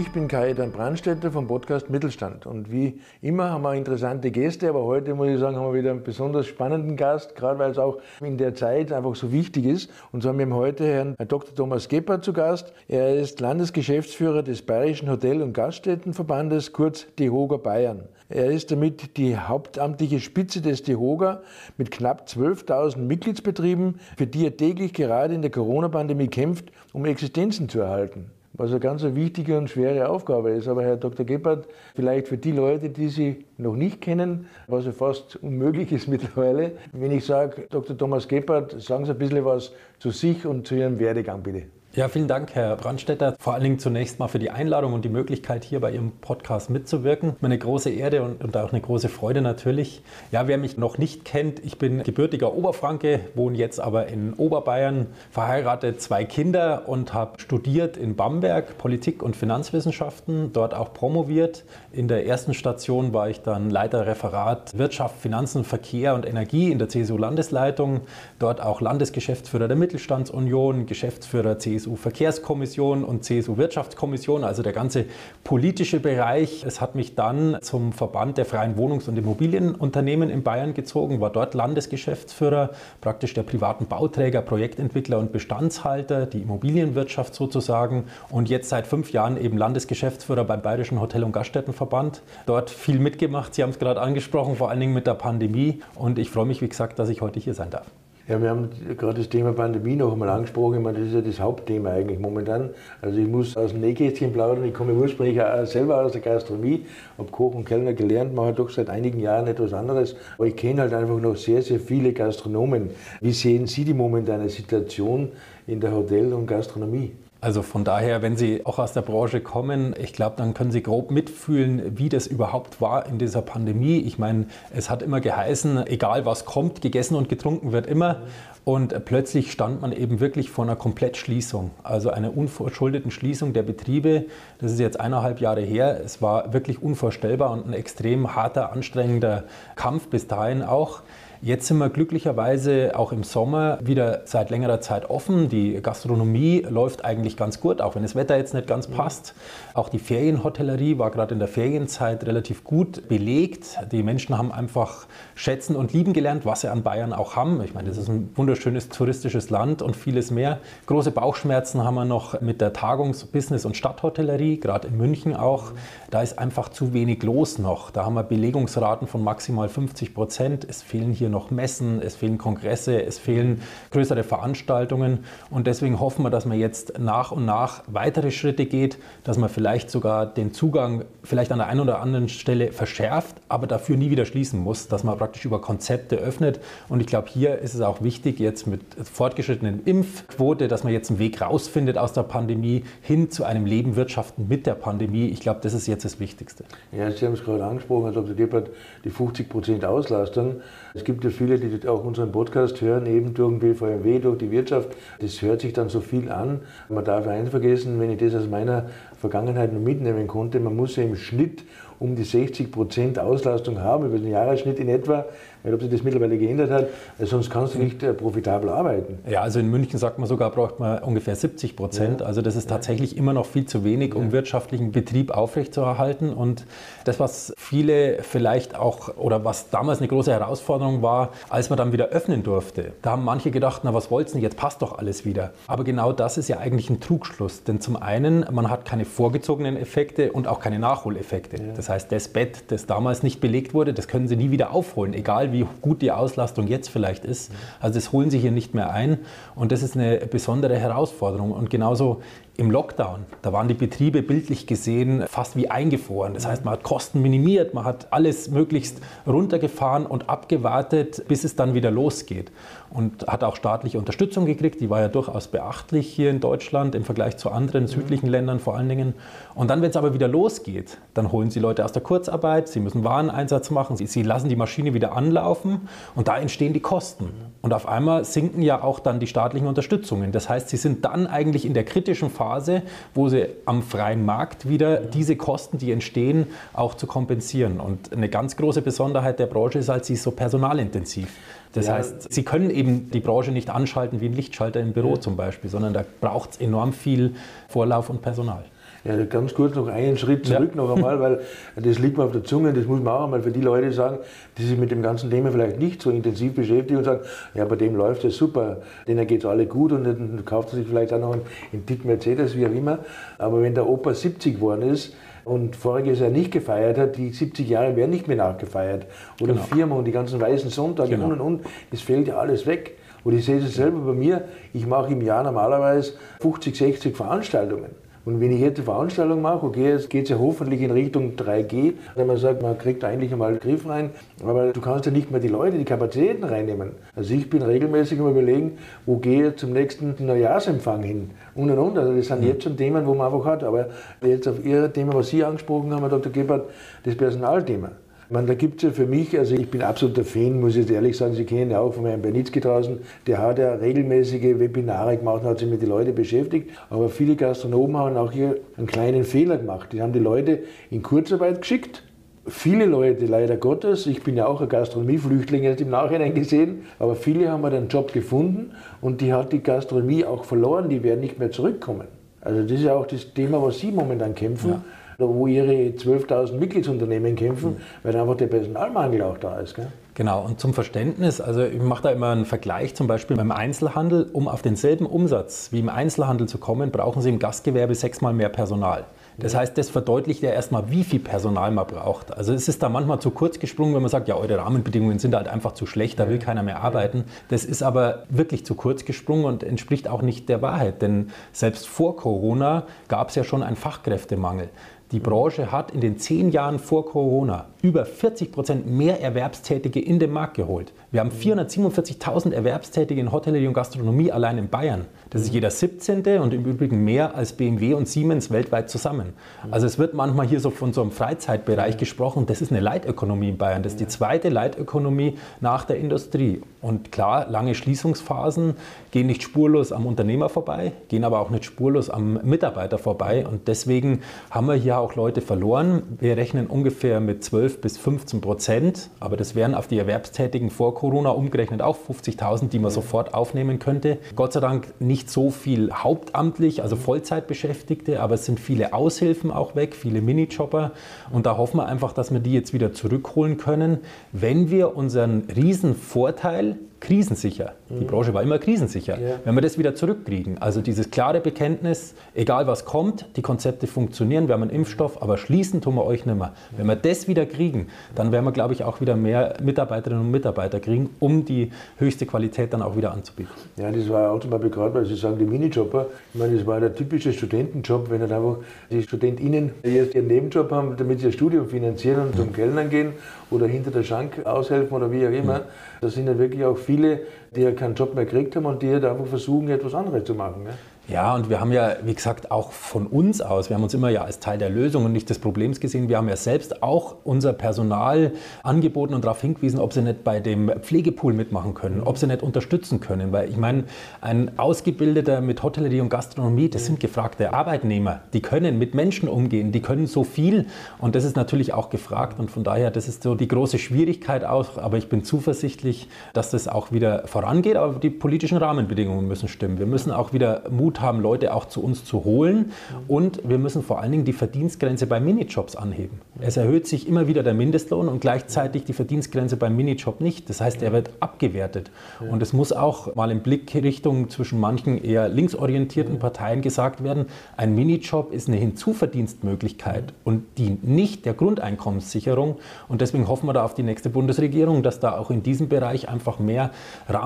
Ich 0.01 0.13
bin 0.13 0.29
Kajetan 0.29 0.73
Brandstätter 0.73 1.31
vom 1.31 1.47
Podcast 1.47 1.91
Mittelstand. 1.91 2.47
Und 2.47 2.73
wie 2.73 3.01
immer 3.21 3.51
haben 3.51 3.61
wir 3.61 3.75
interessante 3.75 4.31
Gäste, 4.31 4.71
aber 4.71 4.85
heute 4.85 5.15
muss 5.15 5.29
ich 5.29 5.39
sagen, 5.39 5.57
haben 5.57 5.75
wir 5.75 5.79
wieder 5.79 5.91
einen 5.91 6.03
besonders 6.03 6.47
spannenden 6.47 6.97
Gast, 6.97 7.37
gerade 7.37 7.59
weil 7.59 7.71
es 7.71 7.77
auch 7.77 7.99
in 8.23 8.39
der 8.39 8.55
Zeit 8.55 8.93
einfach 8.93 9.15
so 9.15 9.31
wichtig 9.31 9.67
ist. 9.67 9.91
Und 10.11 10.23
so 10.23 10.31
haben 10.31 10.39
wir 10.39 10.49
heute 10.55 10.87
Herrn 10.87 11.17
Dr. 11.29 11.55
Thomas 11.55 11.87
Gepper 11.91 12.23
zu 12.23 12.33
Gast. 12.33 12.73
Er 12.89 13.15
ist 13.15 13.41
Landesgeschäftsführer 13.41 14.43
des 14.43 14.63
Bayerischen 14.63 15.11
Hotel- 15.11 15.43
und 15.43 15.53
Gaststättenverbandes, 15.53 16.73
kurz 16.73 17.07
DEHOGA 17.19 17.59
Bayern. 17.59 18.09
Er 18.31 18.47
ist 18.47 18.71
damit 18.71 19.19
die 19.19 19.37
hauptamtliche 19.37 20.21
Spitze 20.21 20.63
des 20.63 20.83
DEHOGA 20.83 21.43
mit 21.77 21.91
knapp 21.91 22.27
12.000 22.27 22.97
Mitgliedsbetrieben, 23.01 24.01
für 24.17 24.27
die 24.27 24.47
er 24.47 24.57
täglich 24.57 24.95
gerade 24.95 25.35
in 25.35 25.43
der 25.43 25.51
Corona-Pandemie 25.51 26.29
kämpft, 26.29 26.73
um 26.95 27.05
Existenzen 27.05 27.69
zu 27.69 27.81
erhalten 27.81 28.31
was 28.61 28.73
eine 28.73 28.81
ganz 28.81 29.03
wichtige 29.03 29.57
und 29.57 29.71
schwere 29.71 30.11
Aufgabe 30.11 30.51
ist. 30.51 30.69
Aber 30.69 30.83
Herr 30.83 30.99
Dr. 30.99 31.25
Gebhardt, 31.25 31.67
vielleicht 31.95 32.29
für 32.29 32.37
die 32.37 32.53
Leute, 32.53 32.91
die 32.91 33.09
Sie 33.09 33.47
noch 33.57 33.75
nicht 33.75 34.03
kennen, 34.03 34.49
was 34.67 34.85
ja 34.85 34.93
fast 34.93 35.37
unmöglich 35.37 35.91
ist 35.93 36.09
mittlerweile, 36.15 36.73
wenn 36.93 37.11
ich 37.11 37.25
sage, 37.25 37.67
Dr. 37.71 37.97
Thomas 37.97 38.29
Gebhardt, 38.29 38.79
sagen 38.79 39.07
Sie 39.07 39.13
ein 39.13 39.19
bisschen 39.19 39.47
was 39.47 39.73
zu 39.99 40.11
sich 40.11 40.45
und 40.45 40.67
zu 40.67 40.75
Ihrem 40.75 40.99
Werdegang 40.99 41.43
bitte. 41.43 41.80
Ja, 41.93 42.07
vielen 42.07 42.29
Dank, 42.29 42.55
Herr 42.55 42.77
Brandstetter. 42.77 43.35
Vor 43.41 43.53
allen 43.55 43.65
Dingen 43.65 43.79
zunächst 43.81 44.21
mal 44.21 44.29
für 44.29 44.39
die 44.39 44.53
Einladung 44.53 44.93
und 44.93 45.05
die 45.05 45.09
Möglichkeit, 45.09 45.65
hier 45.65 45.81
bei 45.81 45.91
Ihrem 45.91 46.13
Podcast 46.21 46.71
mitzuwirken. 46.71 47.35
Meine 47.41 47.59
große 47.59 47.91
Ehre 47.91 48.23
und, 48.23 48.45
und, 48.45 48.57
auch 48.57 48.71
eine 48.71 48.81
große 48.81 49.09
Freude 49.09 49.41
natürlich. 49.41 50.01
Ja, 50.31 50.47
wer 50.47 50.57
mich 50.57 50.77
noch 50.77 50.99
nicht 50.99 51.25
kennt, 51.25 51.59
ich 51.65 51.79
bin 51.79 52.05
gebürtiger 52.05 52.55
Oberfranke, 52.55 53.19
wohne 53.35 53.59
jetzt 53.59 53.81
aber 53.81 54.07
in 54.07 54.35
Oberbayern, 54.35 55.09
verheiratet, 55.33 56.01
zwei 56.01 56.25
Kinder 56.25 56.85
und 56.87 57.13
habe 57.13 57.41
studiert 57.41 57.97
in 57.97 58.15
Bamberg 58.15 58.79
Politik- 58.79 59.25
und 59.25 59.35
Finanzwissenschaften, 59.35 60.53
dort 60.53 60.75
auch 60.75 60.95
promoviert. 60.95 61.65
In 61.91 62.07
der 62.07 62.25
ersten 62.25 62.55
Station 62.55 63.13
war 63.13 63.31
ich 63.31 63.43
dann 63.43 63.69
Leiter 63.69 64.07
Referat 64.07 64.79
Wirtschaft, 64.79 65.21
Finanzen, 65.21 65.65
Verkehr 65.65 66.15
und 66.15 66.25
Energie 66.25 66.71
in 66.71 66.79
der 66.79 66.89
CSU-Landesleitung, 66.89 68.03
dort 68.39 68.63
auch 68.63 68.81
Landesgeschäftsführer 68.81 69.67
der 69.67 69.77
Mittelstandsunion, 69.77 70.87
Geschäftsführer 70.87 71.59
CSU 71.59 71.80
CSU-Verkehrskommission 71.81 73.05
und 73.05 73.25
CSU-Wirtschaftskommission, 73.25 74.45
also 74.45 74.63
der 74.63 74.73
ganze 74.73 75.07
politische 75.45 76.01
Bereich. 76.01 76.65
Es 76.65 76.81
hat 76.81 76.95
mich 76.95 77.15
dann 77.15 77.59
zum 77.63 77.93
Verband 77.93 78.39
der 78.39 78.45
freien 78.45 78.77
Wohnungs- 78.77 79.09
und 79.09 79.17
Immobilienunternehmen 79.17 80.31
in 80.31 80.43
Bayern 80.43 80.75
gezogen, 80.75 81.21
war 81.21 81.31
dort 81.31 81.55
Landesgeschäftsführer, 81.55 82.71
praktisch 83.01 83.35
der 83.35 83.43
privaten 83.43 83.87
Bauträger, 83.87 84.43
Projektentwickler 84.43 85.19
und 85.19 85.33
Bestandshalter, 85.33 86.27
die 86.27 86.43
Immobilienwirtschaft 86.43 87.35
sozusagen 87.35 88.05
und 88.29 88.49
jetzt 88.49 88.69
seit 88.69 88.87
fünf 88.87 89.13
Jahren 89.13 89.41
eben 89.41 89.57
Landesgeschäftsführer 89.57 90.45
beim 90.45 90.63
Bayerischen 90.63 91.01
Hotel- 91.01 91.25
und 91.25 91.33
Gaststättenverband. 91.33 92.23
Dort 92.47 92.71
viel 92.71 92.99
mitgemacht, 92.99 93.55
Sie 93.55 93.63
haben 93.63 93.71
es 93.71 93.79
gerade 93.79 94.01
angesprochen, 94.01 94.57
vor 94.57 94.71
allen 94.71 94.81
Dingen 94.81 94.95
mit 94.95 95.07
der 95.07 95.15
Pandemie 95.15 95.83
und 95.95 96.19
ich 96.19 96.31
freue 96.31 96.47
mich, 96.47 96.61
wie 96.61 96.69
gesagt, 96.69 96.99
dass 96.99 97.09
ich 97.09 97.21
heute 97.21 97.41
hier 97.41 97.55
sein 97.55 97.71
darf. 97.71 97.87
Ja, 98.31 98.41
wir 98.41 98.51
haben 98.51 98.69
gerade 98.97 99.19
das 99.19 99.29
Thema 99.29 99.53
Pandemie 99.53 99.97
noch 99.97 100.13
einmal 100.13 100.29
angesprochen. 100.29 100.77
Ich 100.77 100.85
meine, 100.85 101.01
das 101.01 101.09
ist 101.09 101.15
ja 101.15 101.21
das 101.21 101.41
Hauptthema 101.41 101.91
eigentlich 101.91 102.21
momentan. 102.21 102.71
Also 103.03 103.19
ich 103.19 103.27
muss 103.27 103.57
aus 103.57 103.73
dem 103.73 103.81
Nähkästchen 103.81 104.33
plaudern. 104.33 104.65
Ich 104.67 104.73
komme 104.73 104.93
ursprünglich 104.93 105.43
selber 105.65 106.01
aus 106.01 106.13
der 106.13 106.21
Gastronomie, 106.21 106.87
habe 107.19 107.29
Koch 107.33 107.57
und 107.57 107.65
Kellner 107.65 107.93
gelernt, 107.93 108.33
mache 108.33 108.53
doch 108.53 108.71
seit 108.71 108.89
einigen 108.89 109.19
Jahren 109.19 109.49
etwas 109.49 109.73
anderes. 109.73 110.15
Aber 110.39 110.47
ich 110.47 110.55
kenne 110.55 110.83
halt 110.83 110.95
einfach 110.95 111.19
noch 111.19 111.35
sehr, 111.35 111.61
sehr 111.63 111.81
viele 111.81 112.13
Gastronomen. 112.13 112.91
Wie 113.21 113.33
sehen 113.33 113.67
Sie 113.67 113.85
die 113.85 113.95
momentane 113.95 114.49
Situation 114.49 115.31
in 115.67 115.81
der 115.81 115.91
Hotel- 115.91 116.33
und 116.33 116.47
Gastronomie? 116.47 117.11
Also 117.43 117.63
von 117.63 117.85
daher, 117.85 118.21
wenn 118.21 118.37
Sie 118.37 118.67
auch 118.67 118.79
aus 118.79 118.93
der 118.93 119.01
Branche 119.01 119.41
kommen, 119.41 119.95
ich 119.99 120.13
glaube, 120.13 120.37
dann 120.37 120.53
können 120.53 120.71
Sie 120.71 120.83
grob 120.83 121.11
mitfühlen, 121.11 121.97
wie 121.97 122.11
das 122.11 122.27
überhaupt 122.27 122.83
war 122.83 123.07
in 123.07 123.17
dieser 123.17 123.41
Pandemie. 123.41 123.99
Ich 124.01 124.19
meine, 124.19 124.45
es 124.75 124.91
hat 124.91 125.01
immer 125.01 125.23
geheißen, 125.23 125.87
egal 125.87 126.27
was 126.27 126.45
kommt, 126.45 126.83
gegessen 126.83 127.15
und 127.15 127.31
getrunken 127.31 127.73
wird 127.73 127.87
immer. 127.87 128.23
Und 128.65 129.07
plötzlich 129.07 129.53
stand 129.53 129.81
man 129.81 129.93
eben 129.93 130.21
wirklich 130.21 130.51
vor 130.51 130.65
einer 130.65 130.77
Komplettschließung, 130.77 131.71
also 131.83 132.11
einer 132.11 132.37
unverschuldeten 132.37 133.11
Schließung 133.11 133.55
der 133.55 133.63
Betriebe. 133.63 134.27
Das 134.59 134.73
ist 134.73 134.79
jetzt 134.79 135.01
eineinhalb 135.01 135.41
Jahre 135.41 135.63
her. 135.63 135.99
Es 136.05 136.21
war 136.21 136.53
wirklich 136.53 136.83
unvorstellbar 136.83 137.53
und 137.53 137.67
ein 137.67 137.73
extrem 137.73 138.37
harter, 138.37 138.71
anstrengender 138.71 139.45
Kampf 139.77 140.09
bis 140.09 140.27
dahin 140.27 140.63
auch. 140.63 141.01
Jetzt 141.43 141.69
sind 141.69 141.79
wir 141.79 141.89
glücklicherweise 141.89 142.93
auch 142.95 143.13
im 143.13 143.25
Sommer 143.25 143.79
wieder 143.81 144.21
seit 144.27 144.51
längerer 144.51 144.83
Zeit 144.83 145.09
offen. 145.09 145.49
Die 145.49 145.81
Gastronomie 145.81 146.67
läuft 146.69 147.03
eigentlich 147.03 147.39
ganz 147.39 147.61
gut, 147.61 147.81
auch 147.81 147.95
wenn 147.95 148.03
das 148.03 148.15
Wetter 148.15 148.37
jetzt 148.37 148.53
nicht 148.53 148.67
ganz 148.67 148.91
mhm. 148.91 148.93
passt. 148.93 149.35
Auch 149.73 149.89
die 149.89 149.99
Ferienhotellerie 149.99 150.99
war 150.99 151.11
gerade 151.11 151.33
in 151.33 151.39
der 151.39 151.49
Ferienzeit 151.49 152.27
relativ 152.27 152.63
gut 152.63 153.09
belegt. 153.09 153.79
Die 153.91 154.03
Menschen 154.03 154.37
haben 154.37 154.53
einfach 154.53 155.07
schätzen 155.35 155.77
und 155.77 155.95
lieben 155.95 156.13
gelernt, 156.13 156.45
was 156.45 156.61
sie 156.61 156.69
an 156.69 156.83
Bayern 156.83 157.15
auch 157.15 157.37
haben. 157.37 157.63
Ich 157.63 157.73
meine, 157.73 157.89
das 157.89 157.97
ist 157.97 158.11
ein 158.11 158.29
wunderschönes 158.35 158.91
touristisches 158.91 159.49
Land 159.49 159.81
und 159.81 159.97
vieles 159.97 160.31
mehr. 160.31 160.59
Große 160.85 161.11
Bauchschmerzen 161.11 161.83
haben 161.83 161.95
wir 161.95 162.05
noch 162.05 162.43
mit 162.43 162.61
der 162.61 162.75
Tagungs-, 162.75 163.25
Business- 163.25 163.65
und 163.65 163.79
Stadthotellerie, 163.79 164.61
gerade 164.61 164.89
in 164.89 164.99
München 164.99 165.35
auch. 165.35 165.73
Da 166.11 166.21
ist 166.21 166.39
einfach 166.39 166.69
zu 166.69 166.93
wenig 166.93 167.23
los 167.23 167.59
noch. 167.59 167.91
Da 167.91 168.05
haben 168.05 168.13
wir 168.13 168.25
Belegungsraten 168.25 169.09
von 169.09 169.25
maximal 169.25 169.71
50 169.71 170.15
Prozent. 170.15 170.67
Es 170.69 170.83
fehlen 170.83 171.13
hier 171.13 171.30
noch 171.31 171.51
Messen, 171.51 172.01
es 172.03 172.17
fehlen 172.17 172.39
Kongresse, 172.39 173.03
es 173.03 173.19
fehlen 173.19 173.63
größere 173.91 174.25
Veranstaltungen. 174.25 175.25
Und 175.51 175.67
deswegen 175.67 176.01
hoffen 176.01 176.25
wir, 176.25 176.31
dass 176.31 176.47
man 176.47 176.59
jetzt 176.59 176.99
nach 176.99 177.33
und 177.33 177.45
nach 177.45 177.83
weitere 177.87 178.31
Schritte 178.31 178.67
geht, 178.67 178.99
dass 179.25 179.39
man 179.39 179.49
vielleicht 179.49 179.91
sogar 179.91 180.27
den 180.27 180.53
Zugang 180.53 181.05
vielleicht 181.23 181.53
an 181.53 181.59
der 181.59 181.69
einen 181.69 181.81
oder 181.81 182.01
anderen 182.01 182.29
Stelle 182.29 182.73
verschärft, 182.73 183.37
aber 183.49 183.67
dafür 183.67 183.97
nie 183.97 184.11
wieder 184.11 184.25
schließen 184.25 184.61
muss, 184.61 184.89
dass 184.89 185.05
man 185.05 185.17
praktisch 185.19 185.45
über 185.45 185.61
Konzepte 185.61 186.17
öffnet. 186.17 186.61
Und 186.89 187.01
ich 187.01 187.07
glaube, 187.07 187.29
hier 187.29 187.59
ist 187.59 187.75
es 187.75 187.81
auch 187.81 188.03
wichtig, 188.03 188.39
jetzt 188.39 188.67
mit 188.67 188.81
fortgeschrittenen 189.03 189.85
Impfquote, 189.85 190.69
dass 190.69 190.85
man 190.85 190.93
jetzt 190.93 191.11
einen 191.11 191.19
Weg 191.19 191.41
rausfindet 191.41 191.99
aus 191.99 192.13
der 192.13 192.23
Pandemie 192.23 192.85
hin 193.03 193.31
zu 193.31 193.45
einem 193.45 193.67
Leben 193.67 193.97
wirtschaften 193.97 194.49
mit 194.49 194.67
der 194.67 194.75
Pandemie. 194.75 195.29
Ich 195.29 195.41
glaube, 195.41 195.61
das 195.63 195.75
ist 195.75 195.87
jetzt 195.87 196.05
das 196.05 196.21
Wichtigste. 196.21 196.65
Ja, 196.93 197.11
Sie 197.11 197.27
haben 197.27 197.35
es 197.35 197.45
gerade 197.45 197.65
angesprochen, 197.65 198.05
Herr 198.05 198.13
Dr. 198.13 198.35
Gebhardt, 198.35 198.71
die 199.05 199.11
50 199.11 199.49
Prozent 199.49 199.85
Auslastung. 199.85 200.61
Es 200.95 201.05
gibt 201.05 201.20
ja 201.25 201.31
viele, 201.31 201.59
die 201.59 201.89
auch 201.89 202.05
unseren 202.05 202.33
Podcast 202.33 202.81
hören, 202.81 203.07
eben 203.07 203.35
durch 203.35 203.51
den 203.51 203.59
BVMW, 203.59 204.19
durch 204.19 204.39
die 204.39 204.51
Wirtschaft. 204.51 204.91
Das 205.21 205.41
hört 205.43 205.61
sich 205.61 205.73
dann 205.73 205.89
so 205.89 206.01
viel 206.01 206.31
an. 206.31 206.61
Man 206.89 207.05
darf 207.05 207.27
eins 207.27 207.51
vergessen, 207.51 208.01
wenn 208.01 208.11
ich 208.11 208.19
das 208.19 208.35
aus 208.35 208.49
meiner 208.49 208.91
Vergangenheit 209.19 209.73
noch 209.73 209.81
mitnehmen 209.81 210.27
konnte, 210.27 210.61
man 210.61 210.77
muss 210.77 210.97
ja 210.97 211.03
im 211.03 211.17
Schnitt 211.17 211.65
um 211.99 212.17
die 212.17 212.25
60 212.25 212.73
Prozent 212.73 213.19
Auslastung 213.19 213.81
haben, 213.81 214.07
über 214.07 214.19
den 214.19 214.31
Jahresschnitt 214.31 214.79
in 214.79 214.89
etwa. 214.89 215.27
Weil 215.63 215.75
ob 215.75 215.81
sich 215.81 215.91
das 215.91 216.03
mittlerweile 216.03 216.39
geändert 216.39 216.71
hat, 216.71 216.87
sonst 217.19 217.51
kannst 217.51 217.75
du 217.75 217.79
nicht 217.79 218.03
äh, 218.03 218.15
profitabel 218.15 218.71
arbeiten. 218.71 219.19
Ja, 219.29 219.43
also 219.43 219.61
in 219.61 219.69
München 219.69 219.99
sagt 219.99 220.19
man 220.19 220.27
sogar, 220.27 220.51
braucht 220.51 220.81
man 220.81 221.03
ungefähr 221.03 221.37
70 221.37 221.77
Prozent. 221.77 222.21
Ja. 222.21 222.27
Also 222.27 222.43
das 222.43 222.57
ist 222.57 222.69
tatsächlich 222.69 223.17
immer 223.17 223.33
noch 223.33 223.47
viel 223.47 223.67
zu 223.67 223.85
wenig, 223.85 224.15
um 224.15 224.27
ja. 224.27 224.33
wirtschaftlichen 224.33 224.93
Betrieb 224.93 225.31
aufrechtzuerhalten. 225.31 226.33
Und 226.33 226.67
das, 227.05 227.21
was 227.21 227.53
viele 227.59 228.23
vielleicht 228.23 228.75
auch, 228.75 229.17
oder 229.17 229.45
was 229.45 229.71
damals 229.71 229.99
eine 229.99 230.09
große 230.09 230.33
Herausforderung 230.33 231.03
war, 231.03 231.31
als 231.49 231.71
man 231.71 231.77
dann 231.77 231.93
wieder 231.93 232.07
öffnen 232.07 232.43
durfte, 232.43 232.93
da 233.03 233.11
haben 233.13 233.25
manche 233.25 233.51
gedacht, 233.51 233.83
na 233.85 233.93
was 233.93 234.11
wollt's 234.11 234.33
denn, 234.33 234.41
jetzt 234.41 234.57
passt 234.57 234.83
doch 234.83 234.99
alles 234.99 235.25
wieder. 235.25 235.53
Aber 235.67 235.85
genau 235.85 236.13
das 236.13 236.39
ist 236.39 236.49
ja 236.49 236.59
eigentlich 236.59 236.89
ein 236.91 237.01
Trugschluss. 237.01 237.65
Denn 237.65 237.81
zum 237.81 237.97
einen, 237.97 238.47
man 238.51 238.71
hat 238.71 238.85
keine 238.85 239.05
vorgezogenen 239.05 239.77
Effekte 239.77 240.33
und 240.33 240.49
auch 240.49 240.61
keine 240.61 240.79
Nachholeffekte. 240.79 241.57
Ja. 241.57 241.73
Das 241.75 241.89
heißt, 241.89 242.11
das 242.11 242.29
Bett, 242.29 242.65
das 242.69 242.87
damals 242.87 243.23
nicht 243.23 243.41
belegt 243.41 243.75
wurde, 243.75 243.93
das 243.93 244.09
können 244.09 244.29
Sie 244.29 244.37
nie 244.37 244.51
wieder 244.51 244.73
aufholen, 244.73 245.15
egal 245.15 245.50
wie 245.53 245.67
gut 245.81 246.03
die 246.03 246.13
Auslastung 246.13 246.67
jetzt 246.67 246.89
vielleicht 246.89 247.25
ist. 247.25 247.53
Also 247.81 247.95
das 247.95 248.13
holen 248.13 248.31
sie 248.31 248.39
hier 248.39 248.51
nicht 248.51 248.75
mehr 248.75 248.91
ein 248.93 249.19
und 249.55 249.73
das 249.73 249.83
ist 249.83 249.97
eine 249.97 250.19
besondere 250.19 250.79
Herausforderung. 250.79 251.53
Und 251.53 251.71
genauso 251.71 252.23
im 252.61 252.71
Lockdown, 252.71 253.25
da 253.41 253.55
waren 253.55 253.69
die 253.69 253.75
Betriebe 253.75 254.23
bildlich 254.23 254.67
gesehen 254.67 255.25
fast 255.27 255.57
wie 255.57 255.71
eingefroren. 255.71 256.35
Das 256.35 256.47
heißt, 256.47 256.65
man 256.65 256.73
hat 256.73 256.83
Kosten 256.83 257.23
minimiert, 257.23 257.73
man 257.73 257.85
hat 257.85 258.09
alles 258.11 258.51
möglichst 258.51 259.01
runtergefahren 259.27 260.05
und 260.05 260.29
abgewartet, 260.29 261.25
bis 261.27 261.45
es 261.45 261.57
dann 261.57 261.73
wieder 261.73 261.91
losgeht. 261.91 262.53
Und 262.91 263.27
hat 263.29 263.45
auch 263.45 263.57
staatliche 263.57 263.99
Unterstützung 263.99 264.45
gekriegt, 264.45 264.81
die 264.81 264.91
war 264.91 265.01
ja 265.01 265.09
durchaus 265.09 265.49
beachtlich 265.49 266.13
hier 266.13 266.29
in 266.29 266.41
Deutschland 266.41 266.95
im 266.95 267.05
Vergleich 267.05 267.39
zu 267.39 267.51
anderen 267.51 267.87
südlichen 267.87 268.29
Ländern 268.29 268.59
vor 268.59 268.77
allen 268.77 268.89
Dingen. 268.89 269.15
Und 269.55 269.71
dann, 269.71 269.81
wenn 269.81 269.91
es 269.91 269.97
aber 269.97 270.13
wieder 270.13 270.29
losgeht, 270.29 270.99
dann 271.15 271.33
holen 271.33 271.51
sie 271.51 271.61
Leute 271.61 271.85
aus 271.85 271.93
der 271.93 272.03
Kurzarbeit, 272.03 272.69
sie 272.69 272.81
müssen 272.81 273.05
Wareneinsatz 273.05 273.71
machen, 273.71 273.97
sie, 273.97 274.07
sie 274.07 274.23
lassen 274.23 274.49
die 274.49 274.57
Maschine 274.57 274.93
wieder 274.93 275.17
anlaufen 275.17 275.89
und 276.15 276.29
da 276.29 276.37
entstehen 276.37 276.73
die 276.75 276.81
Kosten. 276.81 277.31
Und 277.63 277.73
auf 277.73 277.89
einmal 277.89 278.25
sinken 278.25 278.61
ja 278.61 278.83
auch 278.83 279.01
dann 279.01 279.21
die 279.21 279.27
staatlichen 279.27 279.69
Unterstützungen. 279.69 280.33
Das 280.33 280.49
heißt, 280.49 280.69
sie 280.69 280.77
sind 280.77 281.05
dann 281.05 281.27
eigentlich 281.27 281.65
in 281.65 281.75
der 281.75 281.85
kritischen 281.85 282.29
Phase 282.29 282.50
Phase, 282.51 282.83
wo 283.15 283.29
sie 283.29 283.47
am 283.65 283.83
freien 283.83 284.25
Markt 284.25 284.69
wieder 284.69 284.99
diese 284.99 285.37
Kosten, 285.37 285.79
die 285.79 285.93
entstehen, 285.93 286.47
auch 286.73 286.95
zu 286.95 287.07
kompensieren. 287.07 287.79
Und 287.79 288.13
eine 288.13 288.29
ganz 288.29 288.57
große 288.57 288.83
Besonderheit 288.83 289.39
der 289.39 289.47
Branche 289.47 289.79
ist 289.79 289.89
halt, 289.89 290.05
sie 290.05 290.15
ist 290.15 290.25
so 290.25 290.33
personalintensiv. 290.33 291.29
Das 291.73 291.87
ja. 291.87 291.95
heißt, 291.95 292.33
Sie 292.33 292.43
können 292.43 292.71
eben 292.71 293.11
die 293.13 293.21
Branche 293.21 293.53
nicht 293.53 293.71
anschalten 293.71 294.21
wie 294.21 294.27
ein 294.27 294.33
Lichtschalter 294.33 294.81
im 294.81 294.93
Büro 294.93 295.15
ja. 295.15 295.21
zum 295.21 295.37
Beispiel, 295.37 295.71
sondern 295.71 295.93
da 295.93 296.05
braucht 296.21 296.53
es 296.53 296.57
enorm 296.61 296.93
viel 296.93 297.37
Vorlauf 297.69 298.11
und 298.11 298.23
Personal. 298.23 298.65
Ja, 299.05 299.25
ganz 299.25 299.55
kurz 299.55 299.75
noch 299.75 299.89
einen 299.89 300.19
Schritt 300.19 300.47
zurück 300.47 300.73
ja. 300.75 300.77
noch 300.77 300.95
einmal, 300.95 301.21
weil 301.21 301.41
das 301.77 301.99
liegt 301.99 302.19
mir 302.19 302.25
auf 302.25 302.33
der 302.33 302.45
Zunge, 302.45 302.73
das 302.73 302.87
muss 302.87 303.01
man 303.01 303.15
auch 303.15 303.25
einmal 303.25 303.43
für 303.43 303.51
die 303.51 303.61
Leute 303.61 303.93
sagen, 303.93 304.19
die 304.59 304.63
sich 304.63 304.79
mit 304.79 304.91
dem 304.91 305.03
ganzen 305.03 305.31
Thema 305.31 305.51
vielleicht 305.51 305.79
nicht 305.79 306.03
so 306.03 306.11
intensiv 306.11 306.55
beschäftigen 306.55 306.99
und 306.99 307.05
sagen, 307.05 307.21
ja, 307.55 307.65
bei 307.65 307.77
dem 307.77 307.97
läuft 307.97 308.25
es 308.25 308.37
super, 308.37 308.79
denen 309.09 309.27
geht 309.27 309.41
es 309.41 309.47
alle 309.47 309.67
gut 309.67 309.93
und 309.93 310.05
dann 310.05 310.45
kauft 310.45 310.73
er 310.73 310.77
sich 310.77 310.87
vielleicht 310.87 311.13
auch 311.13 311.21
noch 311.21 311.33
einen, 311.33 311.43
einen 311.73 311.87
dicken 311.87 312.09
Mercedes, 312.09 312.57
wie 312.57 312.67
auch 312.67 312.73
immer. 312.73 312.99
Aber 313.39 313.63
wenn 313.63 313.75
der 313.75 313.89
Opa 313.89 314.13
70 314.15 314.57
geworden 314.57 314.83
ist, 314.83 315.15
und 315.45 315.75
voriges 315.75 316.21
Jahr 316.21 316.31
nicht 316.31 316.53
gefeiert 316.53 316.99
hat, 316.99 317.17
die 317.17 317.31
70 317.31 317.69
Jahre 317.69 317.97
werden 317.97 318.11
nicht 318.11 318.29
mehr 318.29 318.37
nachgefeiert. 318.37 319.07
Oder 319.41 319.55
genau. 319.55 319.65
Firma 319.65 319.97
und 319.97 320.05
die 320.05 320.13
ganzen 320.13 320.41
weißen 320.41 320.71
Sonntage 320.71 321.11
genau. 321.11 321.27
und 321.27 321.33
und 321.33 321.41
und, 321.41 321.67
es 321.91 322.03
fällt 322.03 322.29
ja 322.29 322.37
alles 322.37 322.67
weg. 322.67 322.99
Und 323.25 323.35
ich 323.35 323.45
sehe 323.45 323.59
es 323.59 323.75
selber 323.75 324.01
bei 324.01 324.13
mir, 324.13 324.45
ich 324.73 324.87
mache 324.87 325.13
im 325.13 325.21
Jahr 325.23 325.43
normalerweise 325.43 326.15
50, 326.41 326.77
60 326.77 327.17
Veranstaltungen. 327.17 327.91
Und 328.25 328.39
wenn 328.41 328.53
ich 328.53 328.61
jetzt 328.61 328.77
eine 328.77 328.85
Veranstaltung 328.85 329.41
mache, 329.41 329.65
okay, 329.65 329.89
jetzt 329.91 330.11
geht 330.11 330.25
es 330.25 330.31
ja 330.31 330.39
hoffentlich 330.39 330.83
in 330.83 330.91
Richtung 330.91 331.37
3G, 331.37 331.95
wenn 332.17 332.27
man 332.27 332.37
sagt, 332.37 332.61
man 332.63 332.77
kriegt 332.77 333.03
eigentlich 333.03 333.33
einmal 333.33 333.49
einen 333.49 333.61
Griff 333.61 333.89
rein, 333.89 334.11
aber 334.45 334.73
du 334.73 334.81
kannst 334.83 335.07
ja 335.07 335.13
nicht 335.13 335.31
mehr 335.31 335.41
die 335.41 335.49
Leute, 335.49 335.79
die 335.79 335.87
Kapazitäten 335.87 336.45
reinnehmen. 336.45 336.91
Also 337.17 337.33
ich 337.33 337.49
bin 337.49 337.63
regelmäßig 337.63 338.21
am 338.21 338.29
überlegen, 338.29 338.77
wo 339.07 339.17
gehe 339.17 339.49
ich 339.49 339.57
zum 339.57 339.73
nächsten 339.73 340.15
Neujahrsempfang 340.19 341.03
hin 341.03 341.31
und 341.55 341.71
und 341.71 341.79
und. 341.79 341.99
Also 341.99 342.15
das 342.15 342.27
sind 342.27 342.43
mhm. 342.43 342.49
jetzt 342.49 342.65
schon 342.65 342.77
Themen, 342.77 343.07
wo 343.07 343.15
man 343.15 343.33
einfach 343.33 343.47
hat. 343.47 343.65
Aber 343.65 343.89
jetzt 344.21 344.47
auf 344.47 344.63
Ihr 344.65 344.93
Thema, 344.93 345.15
was 345.15 345.29
Sie 345.29 345.43
angesprochen 345.43 345.93
haben, 345.95 346.01
Herr 346.01 346.11
Dr. 346.11 346.31
Gebhardt, 346.31 346.65
das 347.05 347.15
Personalthema. 347.15 347.93
Man, 348.33 348.47
da 348.47 348.55
gibt 348.55 348.77
es 348.77 348.83
ja 348.85 348.91
für 348.93 349.07
mich, 349.07 349.37
also 349.37 349.57
ich 349.57 349.69
bin 349.69 349.83
absoluter 349.83 350.23
Fan, 350.23 350.61
muss 350.61 350.77
ich 350.77 350.89
ehrlich 350.89 351.17
sagen, 351.17 351.35
Sie 351.35 351.45
kennen 351.45 351.73
ja 351.73 351.81
auch 351.81 351.95
von 351.95 352.07
Herrn 352.07 352.23
Bernitzky 352.23 352.61
draußen, 352.61 353.01
der 353.27 353.39
hat 353.39 353.59
ja 353.59 353.75
regelmäßige 353.75 354.57
Webinare 354.61 355.17
gemacht 355.17 355.43
und 355.43 355.49
hat 355.49 355.59
sich 355.59 355.69
mit 355.69 355.83
den 355.83 355.89
Leuten 355.89 356.15
beschäftigt. 356.15 356.71
Aber 356.91 357.09
viele 357.09 357.35
Gastronomen 357.35 357.97
haben 357.97 358.17
auch 358.17 358.31
hier 358.31 358.59
einen 358.77 358.87
kleinen 358.87 359.25
Fehler 359.25 359.59
gemacht. 359.59 359.93
Die 359.93 360.01
haben 360.01 360.13
die 360.13 360.21
Leute 360.21 360.61
in 360.93 361.03
Kurzarbeit 361.03 361.61
geschickt. 361.61 362.05
Viele 362.47 362.85
Leute, 362.85 363.27
leider 363.27 363.57
Gottes, 363.57 364.07
ich 364.07 364.23
bin 364.23 364.37
ja 364.37 364.47
auch 364.47 364.61
ein 364.61 364.69
Gastronomieflüchtling 364.69 365.65
jetzt 365.65 365.81
im 365.81 365.91
Nachhinein 365.91 366.33
gesehen, 366.33 366.83
aber 367.01 367.17
viele 367.17 367.51
haben 367.51 367.65
einen 367.65 367.89
Job 367.89 368.13
gefunden 368.13 368.71
und 369.01 369.21
die 369.23 369.33
hat 369.33 369.53
die 369.53 369.61
Gastronomie 369.61 370.25
auch 370.25 370.45
verloren, 370.45 370.89
die 370.89 371.03
werden 371.03 371.21
nicht 371.21 371.41
mehr 371.41 371.51
zurückkommen. 371.51 372.07
Also 372.41 372.63
das 372.63 372.71
ist 372.71 372.85
ja 372.85 372.95
auch 372.95 373.07
das 373.07 373.35
Thema, 373.35 373.61
was 373.61 373.81
Sie 373.81 373.91
momentan 373.91 374.37
kämpfen. 374.37 374.71
Ja 374.71 374.83
wo 375.29 375.47
ihre 375.47 375.73
12.000 375.73 376.55
Mitgliedsunternehmen 376.55 377.37
kämpfen, 377.37 377.77
weil 378.03 378.17
einfach 378.17 378.37
der 378.37 378.47
Personalmangel 378.47 379.23
auch 379.23 379.39
da 379.39 379.59
ist. 379.61 379.75
Gell? 379.75 379.89
Genau, 380.15 380.45
und 380.45 380.61
zum 380.61 380.75
Verständnis, 380.75 381.41
also 381.41 381.65
ich 381.65 381.81
mache 381.81 382.03
da 382.03 382.11
immer 382.11 382.31
einen 382.31 382.45
Vergleich 382.45 382.95
zum 382.95 383.07
Beispiel 383.07 383.37
beim 383.37 383.53
Einzelhandel. 383.53 384.29
Um 384.33 384.49
auf 384.49 384.61
denselben 384.61 385.07
Umsatz 385.07 385.69
wie 385.73 385.79
im 385.79 385.89
Einzelhandel 385.89 386.49
zu 386.49 386.59
kommen, 386.59 386.91
brauchen 386.91 387.23
Sie 387.23 387.31
im 387.31 387.39
Gastgewerbe 387.39 387.95
sechsmal 387.95 388.33
mehr 388.33 388.49
Personal. 388.51 389.05
Das 389.39 389.55
heißt, 389.55 389.79
das 389.79 389.89
verdeutlicht 389.89 390.43
ja 390.43 390.51
erstmal, 390.51 390.91
wie 390.91 391.05
viel 391.05 391.21
Personal 391.21 391.71
man 391.71 391.87
braucht. 391.87 392.37
Also 392.37 392.53
es 392.53 392.69
ist 392.69 392.83
da 392.83 392.89
manchmal 392.89 393.21
zu 393.21 393.31
kurz 393.31 393.59
gesprungen, 393.59 393.95
wenn 393.95 394.03
man 394.03 394.11
sagt, 394.11 394.29
ja, 394.29 394.37
eure 394.37 394.59
Rahmenbedingungen 394.59 395.19
sind 395.19 395.35
halt 395.35 395.49
einfach 395.49 395.73
zu 395.73 395.87
schlecht, 395.87 396.19
da 396.19 396.29
will 396.29 396.39
keiner 396.39 396.63
mehr 396.63 396.83
arbeiten. 396.83 397.25
Das 397.49 397.65
ist 397.65 397.83
aber 397.83 398.25
wirklich 398.29 398.67
zu 398.67 398.75
kurz 398.75 399.05
gesprungen 399.05 399.47
und 399.47 399.63
entspricht 399.63 400.09
auch 400.09 400.23
nicht 400.23 400.49
der 400.49 400.61
Wahrheit. 400.61 401.01
Denn 401.01 401.31
selbst 401.53 401.89
vor 401.89 402.17
Corona 402.17 402.85
gab 403.09 403.31
es 403.31 403.35
ja 403.35 403.45
schon 403.45 403.63
einen 403.63 403.77
Fachkräftemangel. 403.77 404.69
Die 405.13 405.19
Branche 405.19 405.73
hat 405.73 405.91
in 405.91 406.01
den 406.01 406.19
zehn 406.19 406.51
Jahren 406.51 406.79
vor 406.79 407.05
Corona 407.05 407.67
über 407.83 408.05
40 408.05 408.53
Prozent 408.53 408.87
mehr 408.87 409.21
Erwerbstätige 409.21 410.01
in 410.01 410.21
den 410.21 410.31
Markt 410.31 410.55
geholt. 410.55 410.93
Wir 411.13 411.19
haben 411.19 411.31
447.000 411.31 412.53
Erwerbstätige 412.53 413.21
in 413.21 413.33
Hotellerie 413.33 413.67
und 413.67 413.73
Gastronomie 413.75 414.31
allein 414.31 414.59
in 414.59 414.69
Bayern. 414.69 415.07
Das 415.31 415.43
ist 415.43 415.53
jeder 415.53 415.69
17. 415.69 416.39
und 416.39 416.55
im 416.55 416.65
Übrigen 416.65 417.03
mehr 417.03 417.35
als 417.35 417.53
BMW 417.53 417.95
und 417.95 418.07
Siemens 418.07 418.53
weltweit 418.53 418.89
zusammen. 418.89 419.33
Also 419.73 419.89
es 419.89 419.99
wird 419.99 420.15
manchmal 420.15 420.47
hier 420.47 420.61
so 420.61 420.71
von 420.71 420.93
so 420.93 421.03
einem 421.03 421.11
Freizeitbereich 421.11 421.97
gesprochen. 421.97 422.47
Das 422.47 422.61
ist 422.63 422.71
eine 422.71 422.79
Leitökonomie 422.79 423.49
in 423.49 423.59
Bayern. 423.59 423.83
Das 423.83 423.95
ist 423.95 424.01
die 424.01 424.07
zweite 424.07 424.51
Leitökonomie 424.51 425.37
nach 425.61 425.85
der 425.85 425.99
Industrie. 425.99 426.63
Und 426.81 427.11
klar, 427.11 427.49
lange 427.51 427.75
Schließungsphasen 427.75 428.75
gehen 429.11 429.27
nicht 429.27 429.43
spurlos 429.43 429.91
am 429.91 430.07
Unternehmer 430.07 430.49
vorbei, 430.49 430.93
gehen 431.09 431.25
aber 431.25 431.41
auch 431.41 431.51
nicht 431.51 431.65
spurlos 431.65 432.09
am 432.09 432.35
Mitarbeiter 432.45 432.99
vorbei. 432.99 433.47
Und 433.47 433.67
deswegen 433.67 434.21
haben 434.51 434.69
wir 434.69 434.75
hier 434.75 434.99
auch 434.99 435.17
Leute 435.17 435.41
verloren. 435.41 436.03
Wir 436.21 436.37
rechnen 436.37 436.69
ungefähr 436.69 437.19
mit 437.19 437.43
12 437.43 437.81
bis 437.81 437.99
15 437.99 438.41
Prozent, 438.41 439.11
aber 439.19 439.37
das 439.37 439.57
wären 439.57 439.75
auf 439.75 439.89
die 439.89 439.99
Erwerbstätigen 439.99 440.71
vor 440.71 440.95
Corona 441.01 441.31
umgerechnet 441.31 441.81
auch 441.81 441.97
50.000, 441.97 442.69
die 442.69 442.79
man 442.79 442.91
sofort 442.91 443.33
aufnehmen 443.33 443.79
könnte. 443.79 444.19
Gott 444.37 444.53
sei 444.53 444.61
Dank 444.61 444.93
nicht 445.01 445.31
so 445.31 445.51
viel 445.51 445.91
hauptamtlich, 445.95 446.83
also 446.83 446.95
Vollzeitbeschäftigte, 446.95 448.21
aber 448.21 448.35
es 448.35 448.45
sind 448.45 448.61
viele 448.61 448.93
Aushilfen 448.93 449.51
auch 449.51 449.75
weg, 449.75 449.97
viele 449.97 450.21
Minijobber. 450.21 450.93
Und 451.33 451.47
da 451.47 451.57
hoffen 451.57 451.79
wir 451.79 451.87
einfach, 451.87 452.13
dass 452.13 452.33
wir 452.33 452.41
die 452.41 452.53
jetzt 452.53 452.75
wieder 452.75 452.93
zurückholen 452.93 453.57
können, 453.57 454.01
wenn 454.33 454.71
wir 454.71 454.95
unseren 454.95 455.45
Riesenvorteil 455.57 456.77
krisensicher. 457.01 457.73
Die 457.89 458.05
Branche 458.05 458.35
war 458.35 458.43
immer 458.43 458.59
krisensicher. 458.59 459.19
Ja. 459.19 459.37
Wenn 459.45 459.55
wir 459.55 459.63
das 459.63 459.79
wieder 459.79 459.95
zurückkriegen, 459.95 460.59
also 460.59 460.81
dieses 460.81 461.11
klare 461.11 461.41
Bekenntnis, 461.41 462.15
egal 462.35 462.67
was 462.67 462.85
kommt, 462.85 463.27
die 463.37 463.43
Konzepte 463.43 463.87
funktionieren, 463.87 464.49
wir 464.49 464.55
haben 464.55 464.63
einen 464.63 464.71
Impfstoff, 464.71 465.23
aber 465.23 465.39
schließen 465.39 465.81
tun 465.81 465.95
wir 465.95 466.05
euch 466.05 466.27
nicht 466.27 466.39
mehr. 466.39 466.53
Wenn 466.77 466.87
wir 466.87 466.97
das 466.97 467.27
wieder 467.27 467.47
kriegen, 467.47 467.89
dann 468.15 468.33
werden 468.33 468.45
wir, 468.45 468.53
glaube 468.53 468.75
ich, 468.75 468.85
auch 468.85 469.01
wieder 469.01 469.17
mehr 469.17 469.55
Mitarbeiterinnen 469.63 470.25
und 470.25 470.31
Mitarbeiter 470.31 470.79
kriegen, 470.79 471.11
um 471.19 471.45
die 471.45 471.73
höchste 471.99 472.27
Qualität 472.27 472.73
dann 472.73 472.83
auch 472.83 472.97
wieder 472.97 473.13
anzubieten. 473.13 473.53
Ja, 473.77 473.91
das 473.91 474.09
war 474.09 474.31
auch 474.31 474.41
zum 474.41 474.51
Beispiel 474.51 474.71
gerade, 474.71 474.95
weil 474.95 475.07
Sie 475.07 475.17
sagen, 475.17 475.39
die 475.39 475.45
Minijobber, 475.45 476.07
ich 476.35 476.39
meine, 476.39 476.57
das 476.57 476.67
war 476.67 476.81
der 476.81 476.95
typische 476.95 477.33
Studentenjob, 477.33 478.11
wenn 478.11 478.21
dann 478.21 478.33
einfach 478.33 478.57
die 478.91 479.03
StudentInnen 479.03 479.73
jetzt 479.83 480.15
ihren 480.15 480.27
Nebenjob 480.27 480.71
haben, 480.71 480.97
damit 480.97 481.21
sie 481.21 481.27
ihr 481.27 481.33
Studium 481.33 481.67
finanzieren 481.69 482.27
und 482.27 482.37
zum 482.37 482.53
Kellnern 482.53 482.91
gehen 482.91 483.13
oder 483.51 483.67
hinter 483.67 483.91
der 483.91 484.03
Schank 484.03 484.45
aushelfen 484.45 484.97
oder 484.97 485.11
wie 485.11 485.27
auch 485.27 485.33
immer. 485.33 485.63
Das 486.01 486.15
sind 486.15 486.27
ja 486.27 486.39
wirklich 486.39 486.65
auch 486.65 486.79
viele, 486.79 486.90
viele 486.91 487.21
die 487.55 487.63
ja 487.63 487.73
keinen 487.73 487.95
Job 487.95 488.15
mehr 488.15 488.25
gekriegt 488.25 488.55
haben 488.55 488.67
und 488.67 488.81
die 488.83 488.91
halt 488.91 489.05
einfach 489.05 489.27
versuchen, 489.27 489.69
etwas 489.69 489.95
anderes 489.95 490.25
zu 490.25 490.35
machen. 490.35 490.65
Ne? 490.65 490.71
Ja, 491.11 491.35
und 491.35 491.51
wir 491.51 491.59
haben 491.59 491.73
ja, 491.73 491.97
wie 492.05 492.15
gesagt, 492.15 492.53
auch 492.53 492.71
von 492.71 493.09
uns 493.09 493.41
aus, 493.41 493.69
wir 493.69 493.75
haben 493.75 493.83
uns 493.83 493.95
immer 493.95 494.11
ja 494.11 494.23
als 494.23 494.39
Teil 494.39 494.59
der 494.59 494.71
Lösung 494.71 495.07
und 495.07 495.13
nicht 495.13 495.29
des 495.29 495.41
Problems 495.41 495.81
gesehen. 495.81 496.09
Wir 496.09 496.19
haben 496.19 496.29
ja 496.29 496.37
selbst 496.37 496.85
auch 496.85 497.17
unser 497.25 497.53
Personal 497.53 498.33
angeboten 498.63 499.15
und 499.15 499.25
darauf 499.25 499.41
hingewiesen, 499.41 499.81
ob 499.81 499.93
sie 499.93 500.03
nicht 500.03 500.23
bei 500.23 500.39
dem 500.39 500.71
Pflegepool 500.83 501.33
mitmachen 501.33 501.75
können, 501.75 502.03
ob 502.05 502.17
sie 502.17 502.29
nicht 502.29 502.45
unterstützen 502.45 503.01
können. 503.01 503.33
Weil 503.33 503.49
ich 503.49 503.57
meine, 503.57 503.85
ein 504.21 504.57
Ausgebildeter 504.57 505.41
mit 505.41 505.65
Hotellerie 505.65 506.01
und 506.01 506.11
Gastronomie, 506.11 506.69
das 506.69 506.87
sind 506.87 507.01
gefragte 507.01 507.53
Arbeitnehmer. 507.53 508.21
Die 508.33 508.41
können 508.41 508.79
mit 508.79 508.95
Menschen 508.95 509.29
umgehen, 509.29 509.73
die 509.73 509.83
können 509.83 510.07
so 510.07 510.23
viel 510.23 510.67
und 510.99 511.17
das 511.17 511.25
ist 511.25 511.35
natürlich 511.35 511.75
auch 511.75 511.91
gefragt. 511.91 512.39
Und 512.39 512.53
von 512.53 512.63
daher, 512.63 512.93
das 512.93 513.09
ist 513.09 513.25
so 513.25 513.35
die 513.35 513.49
große 513.49 513.81
Schwierigkeit 513.81 514.45
auch. 514.45 514.79
Aber 514.79 514.97
ich 514.97 515.09
bin 515.09 515.25
zuversichtlich, 515.25 516.09
dass 516.35 516.51
das 516.51 516.69
auch 516.69 516.93
wieder 516.93 517.27
vorangeht. 517.27 517.40
Aber 517.77 517.99
die 517.99 518.11
politischen 518.11 518.59
Rahmenbedingungen 518.59 519.27
müssen 519.29 519.49
stimmen. 519.49 519.79
Wir 519.79 519.87
müssen 519.87 520.13
auch 520.13 520.33
wieder 520.33 520.63
Mut 520.71 521.01
haben, 521.01 521.21
Leute 521.21 521.55
auch 521.55 521.67
zu 521.67 521.83
uns 521.83 522.05
zu 522.05 522.25
holen. 522.25 522.73
Und 523.09 523.41
wir 523.49 523.59
müssen 523.59 523.83
vor 523.83 524.01
allen 524.01 524.13
Dingen 524.13 524.25
die 524.25 524.33
Verdienstgrenze 524.33 525.07
bei 525.07 525.21
Minijobs 525.21 525.77
anheben. 525.77 526.21
Es 526.41 526.57
erhöht 526.57 526.87
sich 526.87 527.07
immer 527.07 527.27
wieder 527.29 527.43
der 527.43 527.55
Mindestlohn 527.55 528.09
und 528.09 528.21
gleichzeitig 528.21 528.85
die 528.85 528.93
Verdienstgrenze 528.93 529.57
beim 529.57 529.77
Minijob 529.77 530.21
nicht. 530.21 530.49
Das 530.49 530.61
heißt, 530.61 530.83
er 530.83 530.93
wird 530.93 531.11
abgewertet. 531.21 531.91
Und 532.31 532.43
es 532.43 532.53
muss 532.53 532.73
auch 532.73 533.15
mal 533.15 533.31
in 533.31 533.41
Blickrichtung 533.43 534.31
zwischen 534.31 534.59
manchen 534.59 535.03
eher 535.03 535.29
linksorientierten 535.29 536.19
Parteien 536.19 536.63
gesagt 536.63 537.03
werden, 537.05 537.27
ein 537.57 537.75
Minijob 537.75 538.33
ist 538.33 538.49
eine 538.49 538.57
Hinzuverdienstmöglichkeit 538.57 540.13
und 540.25 540.59
dient 540.59 540.87
nicht 540.87 541.27
der 541.27 541.35
Grundeinkommenssicherung. 541.35 542.57
Und 542.89 543.01
deswegen 543.01 543.29
hoffen 543.29 543.47
wir 543.47 543.53
da 543.53 543.65
auf 543.65 543.75
die 543.75 543.83
nächste 543.83 544.11
Bundesregierung, 544.11 544.83
dass 544.83 545.01
da 545.01 545.17
auch 545.19 545.31
in 545.31 545.43
diesem 545.43 545.69
Bereich 545.69 546.09
einfach 546.09 546.39
mehr 546.39 546.71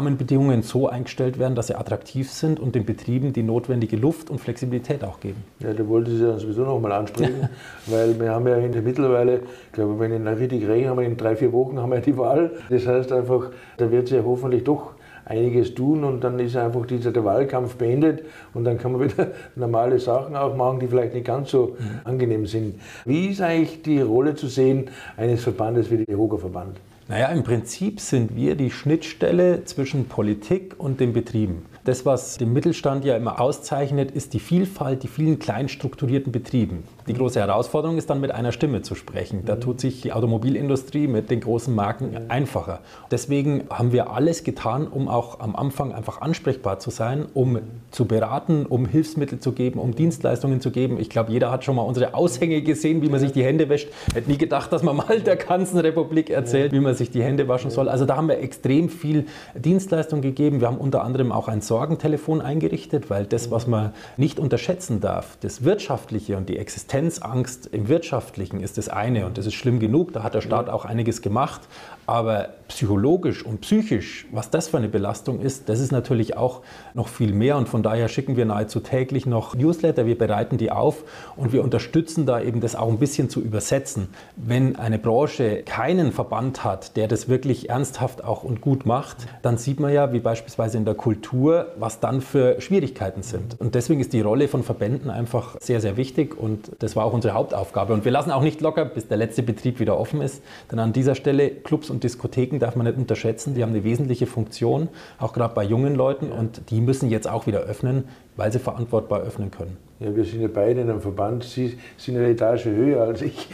Rahmenbedingungen 0.05 0.63
so 0.63 0.89
eingestellt 0.89 1.39
werden, 1.39 1.55
dass 1.55 1.69
sie 1.69 1.75
attraktiv 1.75 2.31
sind 2.31 2.61
und 2.61 2.75
den 2.75 2.85
Betrieben 2.85 3.33
die 3.33 3.43
notwendige 3.43 3.97
Luft 3.97 4.31
und 4.31 4.39
Flexibilität 4.39 5.03
auch 5.03 5.21
geben. 5.21 5.43
Ja, 5.61 5.73
da 5.73 5.87
wollte 5.89 6.11
ich 6.11 6.21
ja 6.21 6.39
sowieso 6.39 6.63
noch 6.63 6.79
mal 6.79 6.93
ansprechen, 6.93 7.49
weil 7.87 8.19
wir 8.21 8.31
haben 8.31 8.47
ja 8.47 8.57
in 8.57 8.73
der 8.73 8.83
mittlerweile, 8.83 9.37
ich 9.37 9.73
glaube, 9.73 9.99
wenn 9.99 10.13
in 10.13 10.27
richtig 10.29 10.69
Regen 10.69 10.89
haben 10.89 10.99
wir 10.99 11.07
in 11.07 11.17
drei, 11.17 11.37
vier 11.37 11.53
Wochen 11.53 11.81
haben 11.81 11.91
wir 11.91 12.01
die 12.01 12.17
Wahl. 12.17 12.53
Das 12.69 12.87
heißt 12.87 13.13
einfach, 13.13 13.51
da 13.79 13.91
wird 13.91 14.09
sich 14.09 14.19
ja 14.19 14.25
hoffentlich 14.25 14.65
doch 14.65 14.93
einiges 15.25 15.75
tun 15.75 16.05
und 16.05 16.23
dann 16.23 16.39
ist 16.39 16.55
einfach 16.55 16.85
dieser 16.85 17.11
der 17.11 17.25
Wahlkampf 17.25 17.77
beendet 17.77 18.25
und 18.53 18.65
dann 18.65 18.77
kann 18.77 18.93
man 18.93 19.05
wieder 19.05 19.29
normale 19.57 19.99
Sachen 19.99 20.37
auch 20.37 20.55
machen, 20.55 20.81
die 20.81 20.87
vielleicht 20.87 21.15
nicht 21.15 21.27
ganz 21.27 21.51
so 21.51 21.77
mhm. 21.79 22.01
angenehm 22.05 22.47
sind. 22.47 22.79
Wie 23.07 23.29
ist 23.29 23.41
eigentlich 23.41 23.81
die 23.83 24.03
Rolle 24.03 24.35
zu 24.35 24.49
sehen 24.49 24.91
eines 25.17 25.43
Verbandes 25.43 25.91
wie 25.91 26.05
der 26.05 26.19
Hoga-Verband? 26.19 26.77
Naja, 27.07 27.27
im 27.27 27.43
Prinzip 27.43 28.01
sind 28.01 28.35
wir 28.35 28.55
die 28.55 28.71
Schnittstelle 28.71 29.67
zwischen 29.67 30.09
Politik 30.09 30.75
und 30.79 31.01
den 31.01 31.13
Betrieben. 31.13 31.67
Das, 31.85 32.07
was 32.07 32.39
den 32.39 32.55
Mittelstand 32.55 33.05
ja 33.05 33.15
immer 33.15 33.43
auszeichnet, 33.43 34.11
ist 34.11 34.33
die 34.33 34.41
Vielfalt, 34.41 35.03
die 35.03 35.09
vielen 35.09 35.39
klein 35.39 35.69
strukturierten 35.69 36.33
Betrieben. 36.33 36.85
Die 37.07 37.13
große 37.13 37.39
Herausforderung 37.39 37.99
ist 37.99 38.09
dann 38.09 38.23
mit 38.23 38.31
einer 38.31 38.51
Stimme 38.51 38.81
zu 38.81 38.95
sprechen. 38.95 39.43
Da 39.45 39.57
tut 39.57 39.79
sich 39.79 40.01
die 40.01 40.15
Automobilindustrie 40.15 41.07
mit 41.07 41.31
den 41.31 41.41
großen 41.41 41.75
Marken 41.75 42.31
einfacher. 42.31 42.81
Deswegen 43.11 43.65
haben 43.69 43.93
wir 43.93 44.11
alles 44.11 44.43
getan, 44.43 44.87
um 44.89 45.09
auch 45.09 45.41
am 45.41 45.55
Anfang 45.55 45.93
einfach 45.93 46.23
ansprechbar 46.23 46.79
zu 46.79 46.89
sein, 46.89 47.27
um 47.35 47.59
zu 47.91 48.07
beraten, 48.07 48.65
um 48.65 48.87
Hilfsmittel 48.87 49.39
zu 49.39 49.53
geben, 49.53 49.81
um 49.81 49.95
Dienstleistungen 49.95 50.63
zu 50.63 50.71
geben. 50.71 50.99
Ich 50.99 51.11
glaube, 51.11 51.31
jeder 51.31 51.51
hat 51.51 51.63
schon 51.65 51.77
mal 51.77 51.83
unsere 51.83 52.15
Aushänge 52.15 52.63
gesehen, 52.63 53.03
wie 53.03 53.11
man 53.11 53.21
sich 53.21 53.33
die 53.33 53.45
Hände 53.45 53.69
wäscht. 53.69 53.89
Hätte 54.15 54.31
nie 54.31 54.39
gedacht, 54.39 54.73
dass 54.73 54.83
man 54.83 54.97
mal 54.97 55.21
der 55.21 55.37
ganzen 55.37 55.79
Republik 55.81 56.31
erzählt, 56.31 56.73
wie 56.73 56.81
man 56.81 56.95
sich 56.95 57.11
die 57.11 57.23
Hände 57.23 57.49
waschen 57.49 57.71
soll. 57.71 57.91
Also 57.91 58.07
da 58.07 58.17
haben 58.17 58.29
wir 58.29 58.39
extrem 58.39 58.89
viel 58.89 59.27
Dienstleistung 59.55 60.23
gegeben. 60.23 60.61
Wir 60.61 60.69
haben 60.69 60.79
unter 60.79 61.05
anderem 61.05 61.33
auch 61.33 61.49
ein 61.49 61.61
Sorgentelefon 61.61 62.41
eingerichtet, 62.41 63.11
weil 63.11 63.27
das, 63.27 63.51
was 63.51 63.67
man 63.67 63.93
nicht 64.17 64.39
unterschätzen 64.39 65.03
darf, 65.03 65.37
das 65.43 65.65
Wirtschaftliche 65.65 66.39
und 66.39 66.49
die 66.49 66.57
Existenzangst 66.95 67.67
im 67.73 67.89
Wirtschaftlichen 67.89 68.61
ist 68.61 68.79
das 68.79 68.89
eine 68.89 69.27
und 69.27 69.37
das 69.37 69.47
ist 69.47 69.55
schlimm 69.55 69.81
genug. 69.81 70.13
Da 70.13 70.23
hat 70.23 70.35
der 70.35 70.41
Staat 70.43 70.69
auch 70.69 70.85
einiges 70.85 71.23
gemacht. 71.23 71.63
Aber 72.07 72.51
psychologisch 72.69 73.45
und 73.45 73.61
psychisch, 73.61 74.27
was 74.33 74.51
das 74.51 74.69
für 74.69 74.79
eine 74.79 74.89
Belastung 74.89 75.41
ist, 75.41 75.69
das 75.69 75.81
ist 75.81 75.93
natürlich 75.93 76.37
auch 76.37 76.63
noch 76.95 77.09
viel 77.09 77.33
mehr. 77.33 77.57
Und 77.57 77.69
von 77.69 77.83
daher 77.83 78.09
schicken 78.09 78.37
wir 78.37 78.45
nahezu 78.45 78.81
täglich 78.81 79.27
noch 79.27 79.55
Newsletter. 79.55 80.07
Wir 80.07 80.19
bereiten 80.19 80.59
die 80.59 80.71
auf 80.71 81.05
und 81.37 81.53
wir 81.53 81.63
unterstützen 81.63 82.27
da 82.27 82.41
eben 82.41 82.61
das 82.61 82.75
auch 82.75 82.89
ein 82.89 82.99
bisschen 82.99 83.31
zu 83.31 83.41
übersetzen. 83.41 84.09
Wenn 84.37 84.77
eine 84.77 84.99
Branche 84.99 85.63
keinen 85.63 86.13
Verband 86.13 86.65
hat, 86.65 86.97
der 86.97 87.09
das 87.09 87.29
wirklich 87.29 87.71
ernsthaft 87.71 88.25
auch 88.25 88.45
und 88.45 88.61
gut 88.61 88.87
macht, 88.87 89.19
dann 89.43 89.59
sieht 89.59 89.81
man 89.81 89.93
ja, 89.93 90.13
wie 90.13 90.21
beispielsweise 90.21 90.79
in 90.79 90.85
der 90.85 90.95
Kultur, 90.95 91.69
was 91.79 92.01
dann 92.01 92.21
für 92.21 92.61
Schwierigkeiten 92.61 93.23
sind. 93.23 93.61
Und 93.61 93.75
deswegen 93.75 94.01
ist 94.01 94.13
die 94.13 94.21
Rolle 94.21 94.49
von 94.49 94.63
Verbänden 94.63 95.11
einfach 95.11 95.57
sehr, 95.61 95.81
sehr 95.81 95.97
wichtig. 95.97 96.39
Und 96.39 96.71
das 96.79 96.97
war 96.97 97.05
auch 97.05 97.13
unsere 97.13 97.35
Hauptaufgabe. 97.35 97.93
Und 97.93 98.05
wir 98.05 98.13
lassen 98.13 98.31
auch 98.31 98.43
nicht 98.43 98.61
locker, 98.61 98.85
bis 98.85 99.09
der 99.09 99.17
letzte 99.17 99.43
Betrieb 99.43 99.81
wieder 99.81 99.99
offen 99.99 100.21
ist. 100.21 100.43
Denn 100.71 100.79
an 100.79 100.93
dieser 100.93 101.15
Stelle 101.15 101.51
Clubs 101.51 101.91
und 101.95 102.05
Diskotheken 102.05 102.59
darf 102.59 102.77
man 102.77 102.87
nicht 102.87 102.99
unterschätzen. 102.99 103.55
Die 103.55 103.63
haben 103.63 103.71
eine 103.71 103.85
wesentliche 103.85 104.27
Funktion, 104.27 104.89
auch 105.19 105.33
gerade 105.33 105.55
bei 105.55 105.65
jungen 105.65 105.95
Leuten. 105.95 106.31
Und 106.31 106.71
die 106.71 106.81
müssen 106.81 107.09
jetzt 107.09 107.29
auch 107.29 107.47
wieder 107.47 107.61
öffnen, 107.61 108.05
weil 108.37 108.53
sie 108.53 108.59
verantwortbar 108.59 109.21
öffnen 109.21 109.51
können. 109.51 109.77
Ja, 110.01 110.15
wir 110.15 110.25
sind 110.25 110.43
ja 110.43 110.49
beide 110.53 110.81
in 110.81 110.91
einem 110.91 111.01
Verband. 111.01 111.45
Sie 111.45 111.79
sind 111.97 112.17
eine 112.17 112.29
Etage 112.29 112.67
höher 112.67 113.03
als 113.03 113.23
ich. 113.23 113.49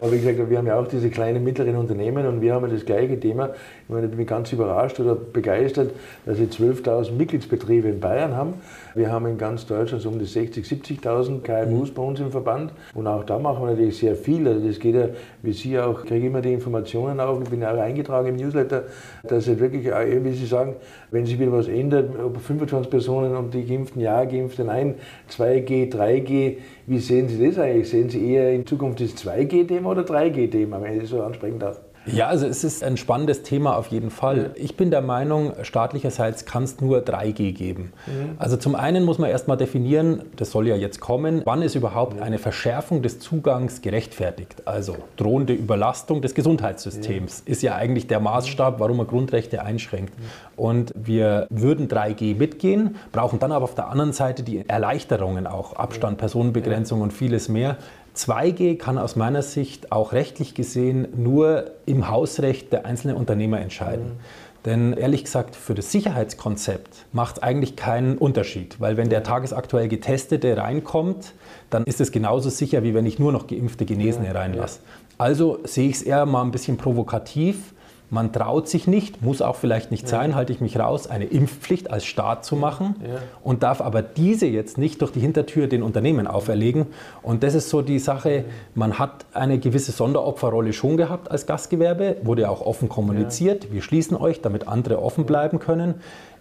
Aber 0.00 0.12
wie 0.12 0.20
gesagt, 0.20 0.48
wir 0.48 0.58
haben 0.58 0.66
ja 0.66 0.78
auch 0.78 0.86
diese 0.86 1.10
kleinen, 1.10 1.42
mittleren 1.42 1.76
Unternehmen 1.76 2.24
und 2.26 2.40
wir 2.40 2.54
haben 2.54 2.64
ja 2.66 2.72
das 2.72 2.86
gleiche 2.86 3.18
Thema. 3.18 3.50
Ich, 3.82 3.88
meine, 3.88 4.06
ich 4.06 4.16
bin 4.16 4.26
ganz 4.26 4.52
überrascht 4.52 5.00
oder 5.00 5.16
begeistert, 5.16 5.90
dass 6.24 6.38
sie 6.38 6.44
12.000 6.44 7.12
Mitgliedsbetriebe 7.12 7.88
in 7.88 8.00
Bayern 8.00 8.36
haben. 8.36 8.54
Wir 8.96 9.12
haben 9.12 9.26
in 9.26 9.36
ganz 9.36 9.66
Deutschland 9.66 10.02
so 10.02 10.08
um 10.08 10.18
die 10.18 10.24
60.000, 10.24 11.02
70.000 11.02 11.42
KMUs 11.42 11.90
bei 11.90 12.00
uns 12.00 12.18
im 12.18 12.30
Verband. 12.30 12.72
Und 12.94 13.06
auch 13.06 13.24
da 13.24 13.38
machen 13.38 13.62
wir 13.62 13.72
natürlich 13.72 13.98
sehr 13.98 14.16
viel. 14.16 14.48
Also 14.48 14.66
das 14.66 14.78
geht 14.78 14.94
ja, 14.94 15.08
wie 15.42 15.52
Sie 15.52 15.78
auch, 15.78 16.02
ich 16.02 16.08
kriege 16.08 16.28
immer 16.28 16.40
die 16.40 16.54
Informationen 16.54 17.20
auch, 17.20 17.38
ich 17.42 17.50
bin 17.50 17.60
ja 17.60 17.74
auch 17.74 17.78
eingetragen 17.78 18.28
im 18.28 18.36
Newsletter, 18.36 18.84
dass 19.24 19.48
es 19.48 19.60
wirklich, 19.60 19.84
wie 19.84 20.32
Sie 20.32 20.46
sagen, 20.46 20.76
wenn 21.10 21.26
sich 21.26 21.38
wieder 21.38 21.52
was 21.52 21.68
ändert, 21.68 22.18
ob 22.18 22.40
25 22.40 22.90
Personen 22.90 23.36
und 23.36 23.52
die 23.52 23.66
Geimpften 23.66 24.00
ja, 24.00 24.24
Geimpften 24.24 24.68
nein, 24.68 24.94
2G, 25.30 25.92
3G, 25.92 26.56
wie 26.86 26.98
sehen 26.98 27.28
Sie 27.28 27.46
das 27.46 27.58
eigentlich? 27.58 27.90
Sehen 27.90 28.08
Sie 28.08 28.32
eher 28.32 28.50
in 28.54 28.64
Zukunft 28.64 29.02
das 29.02 29.14
2G-Thema 29.14 29.90
oder 29.90 30.04
3G-Thema, 30.04 30.80
wenn 30.80 30.94
ich 30.94 31.00
das 31.02 31.10
so 31.10 31.22
ansprechen 31.22 31.58
darf? 31.58 31.82
Ja, 32.06 32.28
also 32.28 32.46
es 32.46 32.64
ist 32.64 32.82
ein 32.84 32.96
spannendes 32.96 33.42
Thema 33.42 33.76
auf 33.76 33.88
jeden 33.88 34.10
Fall. 34.10 34.50
Ich 34.54 34.76
bin 34.76 34.90
der 34.90 35.02
Meinung, 35.02 35.52
staatlicherseits 35.62 36.44
kann 36.44 36.62
es 36.62 36.80
nur 36.80 36.98
3G 37.00 37.52
geben. 37.52 37.92
Mhm. 38.06 38.36
Also 38.38 38.56
zum 38.56 38.74
einen 38.74 39.04
muss 39.04 39.18
man 39.18 39.30
erstmal 39.30 39.56
definieren, 39.56 40.22
das 40.36 40.50
soll 40.50 40.68
ja 40.68 40.76
jetzt 40.76 41.00
kommen, 41.00 41.42
wann 41.44 41.62
ist 41.62 41.74
überhaupt 41.74 42.20
eine 42.20 42.38
Verschärfung 42.38 43.02
des 43.02 43.18
Zugangs 43.18 43.82
gerechtfertigt? 43.82 44.62
Also 44.64 44.96
drohende 45.16 45.52
Überlastung 45.52 46.22
des 46.22 46.34
Gesundheitssystems 46.34 47.42
ist 47.44 47.62
ja 47.62 47.74
eigentlich 47.74 48.06
der 48.06 48.20
Maßstab, 48.20 48.80
warum 48.80 48.98
man 48.98 49.06
Grundrechte 49.06 49.62
einschränkt. 49.62 50.14
Und 50.56 50.92
wir 50.94 51.46
würden 51.50 51.88
3G 51.88 52.36
mitgehen, 52.36 52.96
brauchen 53.12 53.38
dann 53.38 53.52
aber 53.52 53.64
auf 53.64 53.74
der 53.74 53.88
anderen 53.88 54.12
Seite 54.12 54.42
die 54.42 54.68
Erleichterungen 54.68 55.46
auch, 55.46 55.74
Abstand, 55.76 56.18
Personenbegrenzung 56.18 57.00
und 57.00 57.12
vieles 57.12 57.48
mehr. 57.48 57.76
2G 58.16 58.78
kann 58.78 58.98
aus 58.98 59.16
meiner 59.16 59.42
Sicht 59.42 59.92
auch 59.92 60.12
rechtlich 60.12 60.54
gesehen 60.54 61.08
nur 61.16 61.70
im 61.84 62.08
Hausrecht 62.08 62.72
der 62.72 62.86
einzelnen 62.86 63.16
Unternehmer 63.16 63.60
entscheiden. 63.60 64.06
Mhm. 64.06 64.20
Denn 64.64 64.92
ehrlich 64.94 65.22
gesagt, 65.22 65.54
für 65.54 65.74
das 65.74 65.92
Sicherheitskonzept 65.92 67.06
macht 67.12 67.36
es 67.36 67.42
eigentlich 67.42 67.76
keinen 67.76 68.18
Unterschied, 68.18 68.80
weil 68.80 68.96
wenn 68.96 69.08
der 69.08 69.22
tagesaktuell 69.22 69.86
Getestete 69.86 70.56
reinkommt, 70.56 71.34
dann 71.70 71.84
ist 71.84 72.00
es 72.00 72.10
genauso 72.10 72.50
sicher, 72.50 72.82
wie 72.82 72.92
wenn 72.92 73.06
ich 73.06 73.20
nur 73.20 73.30
noch 73.30 73.46
geimpfte 73.46 73.84
Genesene 73.84 74.34
reinlasse. 74.34 74.80
Also 75.18 75.60
sehe 75.62 75.88
ich 75.88 75.96
es 75.96 76.02
eher 76.02 76.26
mal 76.26 76.42
ein 76.42 76.50
bisschen 76.50 76.78
provokativ 76.78 77.74
man 78.08 78.32
traut 78.32 78.68
sich 78.68 78.86
nicht, 78.86 79.22
muss 79.22 79.42
auch 79.42 79.56
vielleicht 79.56 79.90
nicht 79.90 80.06
sein, 80.06 80.34
halte 80.36 80.52
ich 80.52 80.60
mich 80.60 80.78
raus, 80.78 81.08
eine 81.08 81.24
Impfpflicht 81.24 81.90
als 81.90 82.04
Staat 82.04 82.44
zu 82.44 82.54
machen 82.54 82.96
ja. 83.02 83.18
und 83.42 83.62
darf 83.62 83.80
aber 83.80 84.00
diese 84.02 84.46
jetzt 84.46 84.78
nicht 84.78 85.00
durch 85.00 85.10
die 85.10 85.20
Hintertür 85.20 85.66
den 85.66 85.82
Unternehmen 85.82 86.26
auferlegen. 86.26 86.86
Und 87.22 87.42
das 87.42 87.54
ist 87.54 87.68
so 87.68 87.82
die 87.82 87.98
Sache, 87.98 88.44
man 88.74 88.98
hat 88.98 89.26
eine 89.32 89.58
gewisse 89.58 89.90
Sonderopferrolle 89.90 90.72
schon 90.72 90.96
gehabt 90.96 91.30
als 91.30 91.46
Gastgewerbe, 91.46 92.18
wurde 92.22 92.48
auch 92.48 92.60
offen 92.60 92.88
kommuniziert. 92.88 93.64
Ja. 93.64 93.72
Wir 93.72 93.82
schließen 93.82 94.16
euch, 94.16 94.40
damit 94.40 94.68
andere 94.68 95.02
offen 95.02 95.26
bleiben 95.26 95.58
können. 95.58 95.94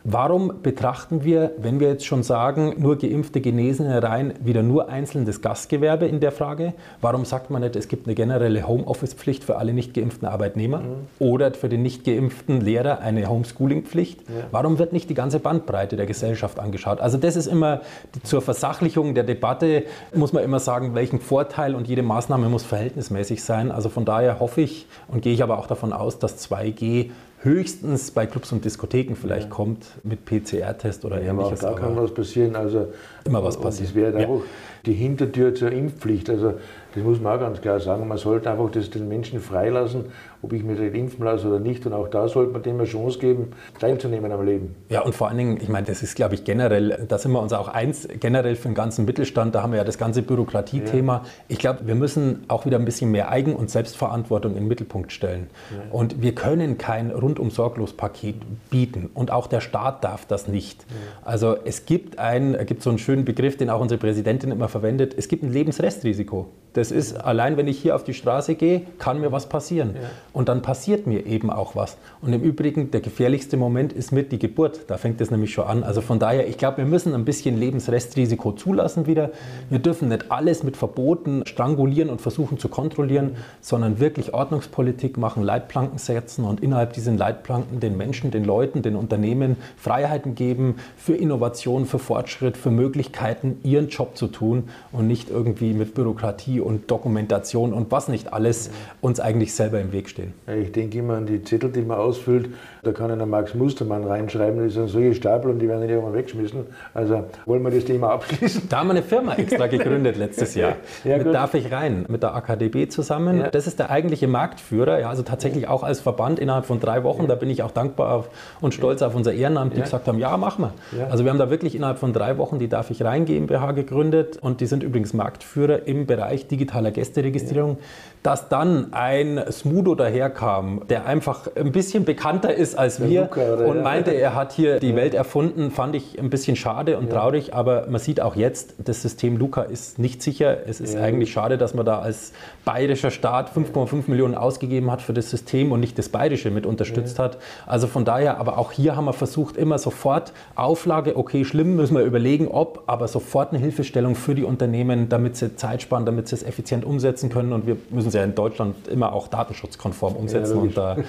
Warum 0.08 0.62
betrachten 0.62 1.24
wir, 1.24 1.54
wenn 1.58 1.80
wir 1.80 1.88
jetzt 1.88 2.06
schon 2.06 2.22
sagen, 2.22 2.76
nur 2.78 3.00
geimpfte 3.00 3.42
Genesene 3.42 4.04
rein, 4.04 4.36
wieder 4.40 4.62
nur 4.62 4.88
einzeln 4.88 5.26
das 5.26 5.42
Gastgewerbe 5.42 6.06
in 6.06 6.20
der 6.20 6.32
Frage? 6.32 6.74
Warum 7.02 7.26
sagt 7.26 7.50
man 7.50 7.64
nicht, 7.64 7.76
es 7.76 7.88
gibt 7.88 8.06
eine 8.06 8.14
generelle 8.14 8.68
Homeoffice-Pflicht 8.68 9.44
für 9.44 9.56
alle 9.58 9.74
nicht 9.74 9.96
geimpften 9.96 10.28
Arbeitnehmer 10.28 10.82
mhm. 10.82 11.08
oder 11.18 11.52
für 11.56 11.70
den 11.70 11.82
nicht 11.82 12.04
geimpften 12.04 12.62
Lehrer 12.62 13.00
eine 13.00 13.28
Homeschooling-Pflicht? 13.28 14.22
Ja. 14.30 14.46
Warum 14.52 14.78
wird 14.78 14.94
nicht 14.94 15.10
die 15.10 15.16
ganze 15.16 15.40
Bandbreite 15.40 15.96
der 15.96 16.06
Gesellschaft 16.06 16.60
angeschaut? 16.60 17.02
Also 17.02 17.18
das 17.18 17.36
ist 17.36 17.48
immer 17.48 17.82
zur 18.22 18.44
Versachlichung 18.44 19.16
der 19.16 19.24
Debatte, 19.24 19.86
muss 20.14 20.34
man 20.34 20.44
immer 20.44 20.60
sagen, 20.60 20.94
welchen 20.94 21.20
Vorteil 21.20 21.74
und 21.74 21.88
jede 21.88 22.04
Maßnahme 22.04 22.48
muss 22.48 22.64
verhältnismäßig 22.64 23.44
sein. 23.44 23.72
Also 23.72 23.90
von 23.90 24.06
daher 24.06 24.40
hoffe 24.40 24.62
ich 24.62 24.86
und 25.08 25.24
gehe 25.24 25.34
ich 25.34 25.42
aber 25.42 25.58
auch 25.58 25.66
davon 25.66 25.94
aus, 25.94 26.20
dass 26.20 26.48
2G 26.48 27.10
höchstens 27.46 28.12
bei 28.12 28.26
Clubs 28.26 28.52
und 28.52 28.66
Diskotheken 28.66 29.16
vielleicht 29.16 29.50
ja. 29.50 29.54
kommt 29.54 29.86
mit 30.04 30.26
PCR-Test 30.26 31.06
oder 31.06 31.22
ja, 31.22 31.30
ähnliches. 31.32 31.60
da 31.62 31.74
kann 31.74 31.96
was 31.96 32.14
passieren. 32.14 32.56
Also, 32.56 32.88
immer 33.24 33.44
was 33.44 33.60
passiert. 33.60 33.90
Das 33.90 33.96
wäre 33.96 34.22
ja. 34.22 34.28
auch 34.28 34.44
die 34.86 34.94
Hintertür 34.94 35.56
zur 35.56 35.72
Impfpflicht. 35.72 36.30
Also 36.30 36.56
das 36.96 37.04
muss 37.04 37.20
man 37.20 37.36
auch 37.36 37.40
ganz 37.42 37.62
klar 37.62 37.80
sagen. 37.80 38.08
Man 38.08 38.18
sollte 38.18 38.50
einfach 38.50 38.72
das 38.72 38.90
den 38.90 39.08
Menschen 39.08 39.40
freilassen 39.40 40.06
ob 40.46 40.54
ich 40.54 40.64
mich 40.64 40.80
impfen 40.80 41.26
lasse 41.26 41.48
oder 41.48 41.60
nicht. 41.60 41.86
Und 41.86 41.94
auch 41.94 42.08
da 42.08 42.28
sollte 42.28 42.54
man 42.54 42.62
dem 42.62 42.76
eine 42.76 42.86
Chance 42.86 43.20
geben, 43.20 43.52
teilzunehmen 43.80 44.32
am 44.32 44.46
Leben. 44.46 44.76
Ja, 44.90 45.02
und 45.02 45.16
vor 45.16 45.28
allen 45.28 45.38
Dingen, 45.38 45.58
ich 45.60 45.70
meine, 45.70 45.88
das 45.88 46.04
ist, 46.04 46.16
glaube 46.16 46.36
ich, 46.36 46.44
generell, 46.44 47.06
da 47.08 47.18
sind 47.18 47.32
wir 47.32 47.42
uns 47.42 47.52
auch 47.52 47.68
eins, 47.68 48.08
generell 48.20 48.56
für 48.56 48.70
den 48.70 48.76
ganzen 48.76 49.06
Mittelstand, 49.06 49.56
da 49.56 49.64
haben 49.64 49.72
wir 49.72 49.78
ja 49.78 49.84
das 49.84 49.98
ganze 49.98 50.22
Bürokratiethema. 50.22 51.14
Ja. 51.14 51.24
Ich 51.48 51.58
glaube, 51.58 51.88
wir 51.88 51.96
müssen 51.96 52.44
auch 52.48 52.66
wieder 52.66 52.78
ein 52.78 52.86
bisschen 52.86 53.12
mehr 53.12 53.32
Eigen- 53.32 53.56
und 53.56 53.72
Selbstverantwortung 53.72 54.52
in 54.52 54.60
den 54.60 54.68
Mittelpunkt 54.68 55.12
stellen. 55.12 55.48
Ja. 55.72 55.92
Und 55.92 56.22
wir 56.22 56.36
können 56.36 56.78
kein 56.78 57.10
rundum 57.10 57.50
sorglos 57.50 57.94
Paket 57.94 58.36
bieten. 58.70 59.10
Und 59.16 59.32
auch 59.32 59.48
der 59.48 59.62
Staat 59.62 60.04
darf 60.04 60.26
das 60.26 60.48
nicht. 60.48 60.84
Ja. 60.84 60.96
Also 61.28 61.58
es 61.66 61.86
gibt, 61.86 62.20
ein, 62.20 62.56
gibt 62.68 62.84
so 62.84 62.92
einen 62.92 63.00
schönen 63.00 63.26
Begriff, 63.26 63.58
den 63.58 63.72
auch 63.72 63.82
unsere 63.82 64.00
Präsidentin 64.00 64.52
immer 64.52 64.70
verwendet. 64.70 65.16
Es 65.18 65.28
gibt 65.28 65.44
ein 65.44 65.52
Lebensrestrisiko. 65.52 66.50
Das 66.76 66.92
ist 66.92 67.14
allein, 67.14 67.56
wenn 67.56 67.70
ich 67.70 67.80
hier 67.80 67.96
auf 67.96 68.04
die 68.04 68.14
Straße 68.14 68.56
gehe, 68.56 68.82
kann 69.00 69.22
mir 69.22 69.32
was 69.32 69.48
passieren. 69.48 69.96
Ja. 69.96 70.10
Und 70.34 70.50
dann 70.50 70.62
passiert 70.62 71.08
mir 71.08 71.26
eben 71.26 71.50
auch 71.50 71.74
was. 71.74 71.96
Und 72.22 72.34
im 72.34 72.42
Übrigen, 72.42 72.92
der 72.92 73.00
gefährlichste 73.00 73.56
Moment 73.56 73.94
ist 73.94 74.12
mit 74.12 74.34
die 74.34 74.40
Geburt. 74.40 74.82
Da 74.88 74.98
fängt 74.98 75.22
es 75.22 75.32
nämlich 75.32 75.54
schon 75.54 75.66
an. 75.66 75.84
Also 75.84 76.02
von 76.02 76.20
daher, 76.20 76.50
ich 76.50 76.58
glaube, 76.58 76.80
wir 76.80 76.86
müssen 76.86 77.14
ein 77.14 77.24
bisschen 77.24 77.58
Lebensrestrisiko 77.58 78.52
zulassen 78.52 79.08
wieder. 79.08 79.32
Wir 79.70 79.80
dürfen 79.80 80.10
nicht 80.10 80.30
alles 80.32 80.64
mit 80.64 80.76
Verboten 80.76 81.44
strangulieren 81.46 82.10
und 82.10 82.20
versuchen 82.20 82.60
zu 82.60 82.68
kontrollieren, 82.68 83.38
sondern 83.62 84.02
wirklich 84.02 84.34
Ordnungspolitik 84.34 85.18
machen, 85.18 85.44
Leitplanken 85.44 85.98
setzen 85.98 86.44
und 86.44 86.60
innerhalb 86.60 86.92
diesen 86.92 87.18
Leitplanken 87.18 87.80
den 87.80 87.96
Menschen, 87.96 88.32
den 88.32 88.44
Leuten, 88.44 88.82
den 88.82 88.98
Unternehmen 88.98 89.56
Freiheiten 89.78 90.36
geben 90.36 90.76
für 90.98 91.16
Innovation, 91.16 91.86
für 91.86 92.00
Fortschritt, 92.00 92.58
für 92.58 92.70
Möglichkeiten, 92.72 93.60
ihren 93.64 93.88
Job 93.88 94.18
zu 94.18 94.28
tun 94.28 94.68
und 94.92 95.08
nicht 95.08 95.30
irgendwie 95.30 95.74
mit 95.74 95.94
Bürokratie 95.94 96.65
und 96.66 96.92
Dokumentation 96.92 97.74
und 97.74 97.92
was 97.92 98.08
nicht 98.08 98.34
alles 98.34 98.72
uns 99.02 99.20
eigentlich 99.20 99.54
selber 99.54 99.80
im 99.80 99.92
Weg 99.92 100.10
stehen. 100.10 100.34
Ich 100.62 100.72
denke 100.72 100.98
immer 100.98 101.16
an 101.16 101.26
die 101.26 101.44
Zettel, 101.44 101.72
die 101.72 101.82
man 101.82 101.98
ausfüllt. 101.98 102.50
Da 102.86 102.92
kann 102.92 103.10
einer 103.10 103.26
Max 103.26 103.56
Mustermann 103.56 104.04
reinschreiben, 104.04 104.64
das 104.64 104.76
sind 104.76 104.90
solche 104.90 105.16
Stapel 105.16 105.50
und 105.50 105.58
die 105.58 105.68
werden 105.68 105.80
nicht 105.80 105.90
irgendwann 105.90 106.14
weggeschmissen. 106.14 106.68
Also 106.94 107.24
wollen 107.48 107.64
wir 107.64 107.72
das 107.72 107.84
Thema 107.84 108.12
abschließen? 108.12 108.70
Da 108.70 108.78
haben 108.78 108.88
wir 108.90 108.92
eine 108.92 109.02
Firma 109.02 109.34
extra 109.34 109.66
gegründet 109.76 110.18
letztes 110.18 110.54
Jahr. 110.54 110.74
ja, 111.04 111.18
mit 111.18 111.34
Darf 111.34 111.56
ich 111.56 111.72
rein? 111.72 112.06
Mit 112.10 112.22
der 112.22 112.36
AKDB 112.36 112.88
zusammen. 112.90 113.40
Ja. 113.40 113.50
Das 113.50 113.66
ist 113.66 113.80
der 113.80 113.90
eigentliche 113.90 114.28
Marktführer, 114.28 115.00
ja, 115.00 115.10
also 115.10 115.24
tatsächlich 115.24 115.68
auch 115.68 115.82
als 115.82 116.00
Verband 116.00 116.38
innerhalb 116.38 116.68
von 116.68 116.80
drei 116.80 117.04
Wochen. 117.04 117.24
Ja. 117.24 117.30
Da 117.30 117.36
bin 117.36 117.50
ich 117.50 117.64
auch 117.64 117.72
dankbar 117.72 118.14
auf, 118.14 118.30
und 118.62 118.76
stolz 118.76 119.02
auf 119.02 119.16
unser 119.16 119.34
Ehrenamt, 119.34 119.76
die 119.76 119.82
gesagt 119.82 120.08
haben, 120.08 120.20
ja, 120.20 120.38
machen 120.38 120.66
wir. 120.92 121.10
Also 121.10 121.24
wir 121.24 121.32
haben 121.32 121.40
da 121.40 121.50
wirklich 121.50 121.74
innerhalb 121.74 121.98
von 121.98 122.14
drei 122.14 122.38
Wochen 122.38 122.60
die 122.60 122.68
Darf 122.68 122.92
ich 122.92 123.04
rein 123.04 123.26
GmbH 123.26 123.72
gegründet 123.72 124.38
und 124.40 124.62
die 124.62 124.68
sind 124.68 124.84
übrigens 124.84 125.14
Marktführer 125.14 125.88
im 125.88 126.06
Bereich 126.06 126.48
digitaler 126.48 126.92
Gästeregistrierung. 126.92 127.80
Dass 128.22 128.50
dann 128.50 128.92
ein 128.92 129.40
Smudo 129.52 129.96
daherkam, 129.96 130.82
der 130.90 131.06
einfach 131.06 131.48
ein 131.56 131.72
bisschen 131.72 132.06
bekannter 132.06 132.54
ist 132.54 132.75
als 132.78 133.02
wir 133.02 133.22
Luca, 133.22 133.56
und 133.66 133.82
meinte, 133.82 134.12
er 134.12 134.36
hat 134.36 134.54
hier 134.54 134.80
die 134.80 134.96
Welt 134.96 135.14
erfunden, 135.14 135.72
fand 135.72 135.96
ich 135.96 136.20
ein 136.20 136.30
bisschen 136.30 136.56
schade 136.56 136.98
und 136.98 137.10
traurig, 137.10 137.54
aber 137.54 137.88
man 137.90 138.00
sieht 138.00 138.22
auch 138.22 138.36
jetzt, 138.36 138.76
das 138.78 139.02
System 139.02 139.38
Luca 139.38 139.64
ist 139.64 140.00
nicht 140.00 140.22
sicher. 140.22 140.68
Es 140.68 140.80
ist 140.80 140.96
eigentlich 140.96 141.32
schade, 141.32 141.58
dass 141.58 141.74
man 141.74 141.86
da 141.86 142.00
als 142.00 142.34
bayerischer 142.64 143.12
Staat 143.12 143.52
5,5 143.56 144.04
Millionen 144.08 144.36
ausgegeben 144.36 144.92
hat 144.92 145.02
für 145.02 145.14
das 145.14 145.30
System 145.30 145.72
und 145.72 145.80
nicht 145.80 145.98
das 145.98 146.10
bayerische 146.10 146.52
mit 146.52 146.66
unterstützt 146.66 147.20
hat. 147.20 147.38
Also 147.66 147.88
von 147.88 148.06
daher, 148.06 148.40
aber 148.40 148.58
auch 148.58 148.72
hier 148.72 148.96
haben 148.96 149.06
wir 149.06 149.14
versucht, 149.14 149.58
immer 149.58 149.78
sofort 149.78 150.34
Auflage, 150.56 151.18
okay, 151.18 151.46
schlimm, 151.46 151.76
müssen 151.76 151.96
wir 151.96 152.04
überlegen, 152.04 152.48
ob, 152.48 152.84
aber 152.88 153.08
sofort 153.08 153.52
eine 153.52 153.60
Hilfestellung 153.60 154.16
für 154.16 154.36
die 154.36 154.44
Unternehmen, 154.44 155.10
damit 155.10 155.38
sie 155.38 155.56
Zeit 155.56 155.82
sparen, 155.82 156.06
damit 156.06 156.28
sie 156.28 156.36
es 156.36 156.44
effizient 156.44 156.86
umsetzen 156.86 157.30
können. 157.30 157.54
Und 157.54 157.68
wir 157.68 157.78
müssen 157.90 158.10
es 158.10 158.14
ja 158.14 158.24
in 158.24 158.36
Deutschland 158.36 158.88
immer 158.88 159.14
auch 159.14 159.28
datenschutzkonform 159.28 160.16
umsetzen. 160.16 160.72
Ja, 160.76 160.96
äh, 160.96 161.04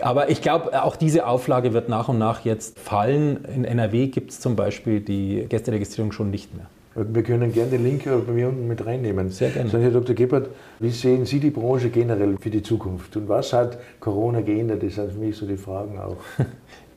aber 0.00 0.30
ich 0.30 0.42
glaube, 0.42 0.82
auch 0.82 0.96
diese 1.06 1.24
Auflage 1.24 1.72
wird 1.72 1.88
nach 1.88 2.08
und 2.08 2.18
nach 2.18 2.44
jetzt 2.44 2.80
fallen. 2.80 3.44
In 3.54 3.64
NRW 3.64 4.08
gibt 4.08 4.32
es 4.32 4.40
zum 4.40 4.56
Beispiel 4.56 4.98
die 4.98 5.46
Gästeregistrierung 5.48 6.10
schon 6.10 6.32
nicht 6.32 6.52
mehr. 6.56 6.66
Wir 6.96 7.22
können 7.22 7.52
gerne 7.52 7.70
den 7.70 7.84
Link 7.84 8.02
bei 8.04 8.32
mir 8.32 8.48
unten 8.48 8.66
mit 8.66 8.84
reinnehmen. 8.84 9.30
Sehr 9.30 9.50
gerne. 9.50 9.70
Herr 9.70 9.90
Dr. 9.92 10.16
Gebhardt, 10.16 10.48
wie 10.80 10.90
sehen 10.90 11.24
Sie 11.24 11.38
die 11.38 11.50
Branche 11.50 11.90
generell 11.90 12.36
für 12.40 12.50
die 12.50 12.60
Zukunft? 12.60 13.16
Und 13.16 13.28
was 13.28 13.52
hat 13.52 13.78
Corona 14.00 14.40
geändert? 14.40 14.82
Das 14.82 14.96
sind 14.96 15.12
für 15.12 15.18
mich 15.20 15.36
so 15.36 15.46
die 15.46 15.56
Fragen 15.56 15.96
auch. 15.96 16.16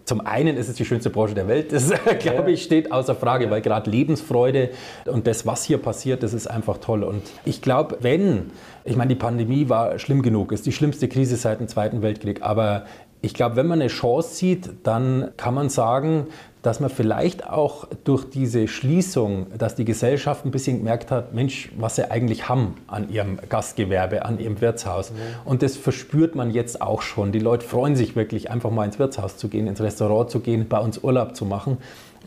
Zum 0.05 0.21
einen 0.21 0.57
ist 0.57 0.67
es 0.69 0.73
die 0.73 0.85
schönste 0.85 1.11
Branche 1.11 1.35
der 1.35 1.47
Welt, 1.47 1.71
das 1.71 1.93
glaube 2.19 2.51
ich 2.51 2.63
steht 2.63 2.91
außer 2.91 3.13
Frage, 3.13 3.51
weil 3.51 3.61
gerade 3.61 3.91
Lebensfreude 3.91 4.71
und 5.05 5.27
das, 5.27 5.45
was 5.45 5.65
hier 5.65 5.77
passiert, 5.77 6.23
das 6.23 6.33
ist 6.33 6.47
einfach 6.47 6.79
toll. 6.79 7.03
Und 7.03 7.21
ich 7.45 7.61
glaube, 7.61 7.99
wenn, 8.01 8.49
ich 8.85 8.95
meine, 8.95 9.09
die 9.09 9.19
Pandemie 9.19 9.69
war 9.69 9.99
schlimm 9.99 10.23
genug, 10.23 10.51
ist 10.51 10.65
die 10.65 10.71
schlimmste 10.71 11.07
Krise 11.09 11.35
seit 11.35 11.59
dem 11.59 11.67
Zweiten 11.67 12.01
Weltkrieg, 12.01 12.41
aber 12.41 12.85
ich 13.21 13.33
glaube, 13.33 13.55
wenn 13.57 13.67
man 13.67 13.81
eine 13.81 13.89
Chance 13.89 14.35
sieht, 14.35 14.69
dann 14.83 15.31
kann 15.35 15.53
man 15.53 15.69
sagen, 15.69 16.27
dass 16.61 16.81
man 16.81 16.89
vielleicht 16.89 17.47
auch 17.47 17.87
durch 18.03 18.29
diese 18.29 18.67
Schließung, 18.67 19.47
dass 19.57 19.75
die 19.75 19.85
Gesellschaft 19.85 20.45
ein 20.45 20.51
bisschen 20.51 20.79
gemerkt 20.79 21.09
hat, 21.09 21.33
Mensch, 21.33 21.71
was 21.77 21.95
sie 21.95 22.11
eigentlich 22.11 22.49
haben 22.49 22.75
an 22.87 23.09
ihrem 23.09 23.39
Gastgewerbe, 23.47 24.25
an 24.25 24.39
ihrem 24.39 24.59
Wirtshaus. 24.59 25.11
Mhm. 25.11 25.15
Und 25.45 25.61
das 25.61 25.77
verspürt 25.77 26.35
man 26.35 26.51
jetzt 26.51 26.81
auch 26.81 27.01
schon. 27.01 27.31
Die 27.31 27.39
Leute 27.39 27.65
freuen 27.65 27.95
sich 27.95 28.15
wirklich, 28.15 28.51
einfach 28.51 28.71
mal 28.71 28.83
ins 28.83 28.99
Wirtshaus 28.99 29.37
zu 29.37 29.47
gehen, 29.47 29.67
ins 29.67 29.79
Restaurant 29.79 30.29
zu 30.29 30.41
gehen, 30.41 30.67
bei 30.67 30.79
uns 30.79 30.97
Urlaub 31.01 31.35
zu 31.35 31.45
machen. 31.45 31.77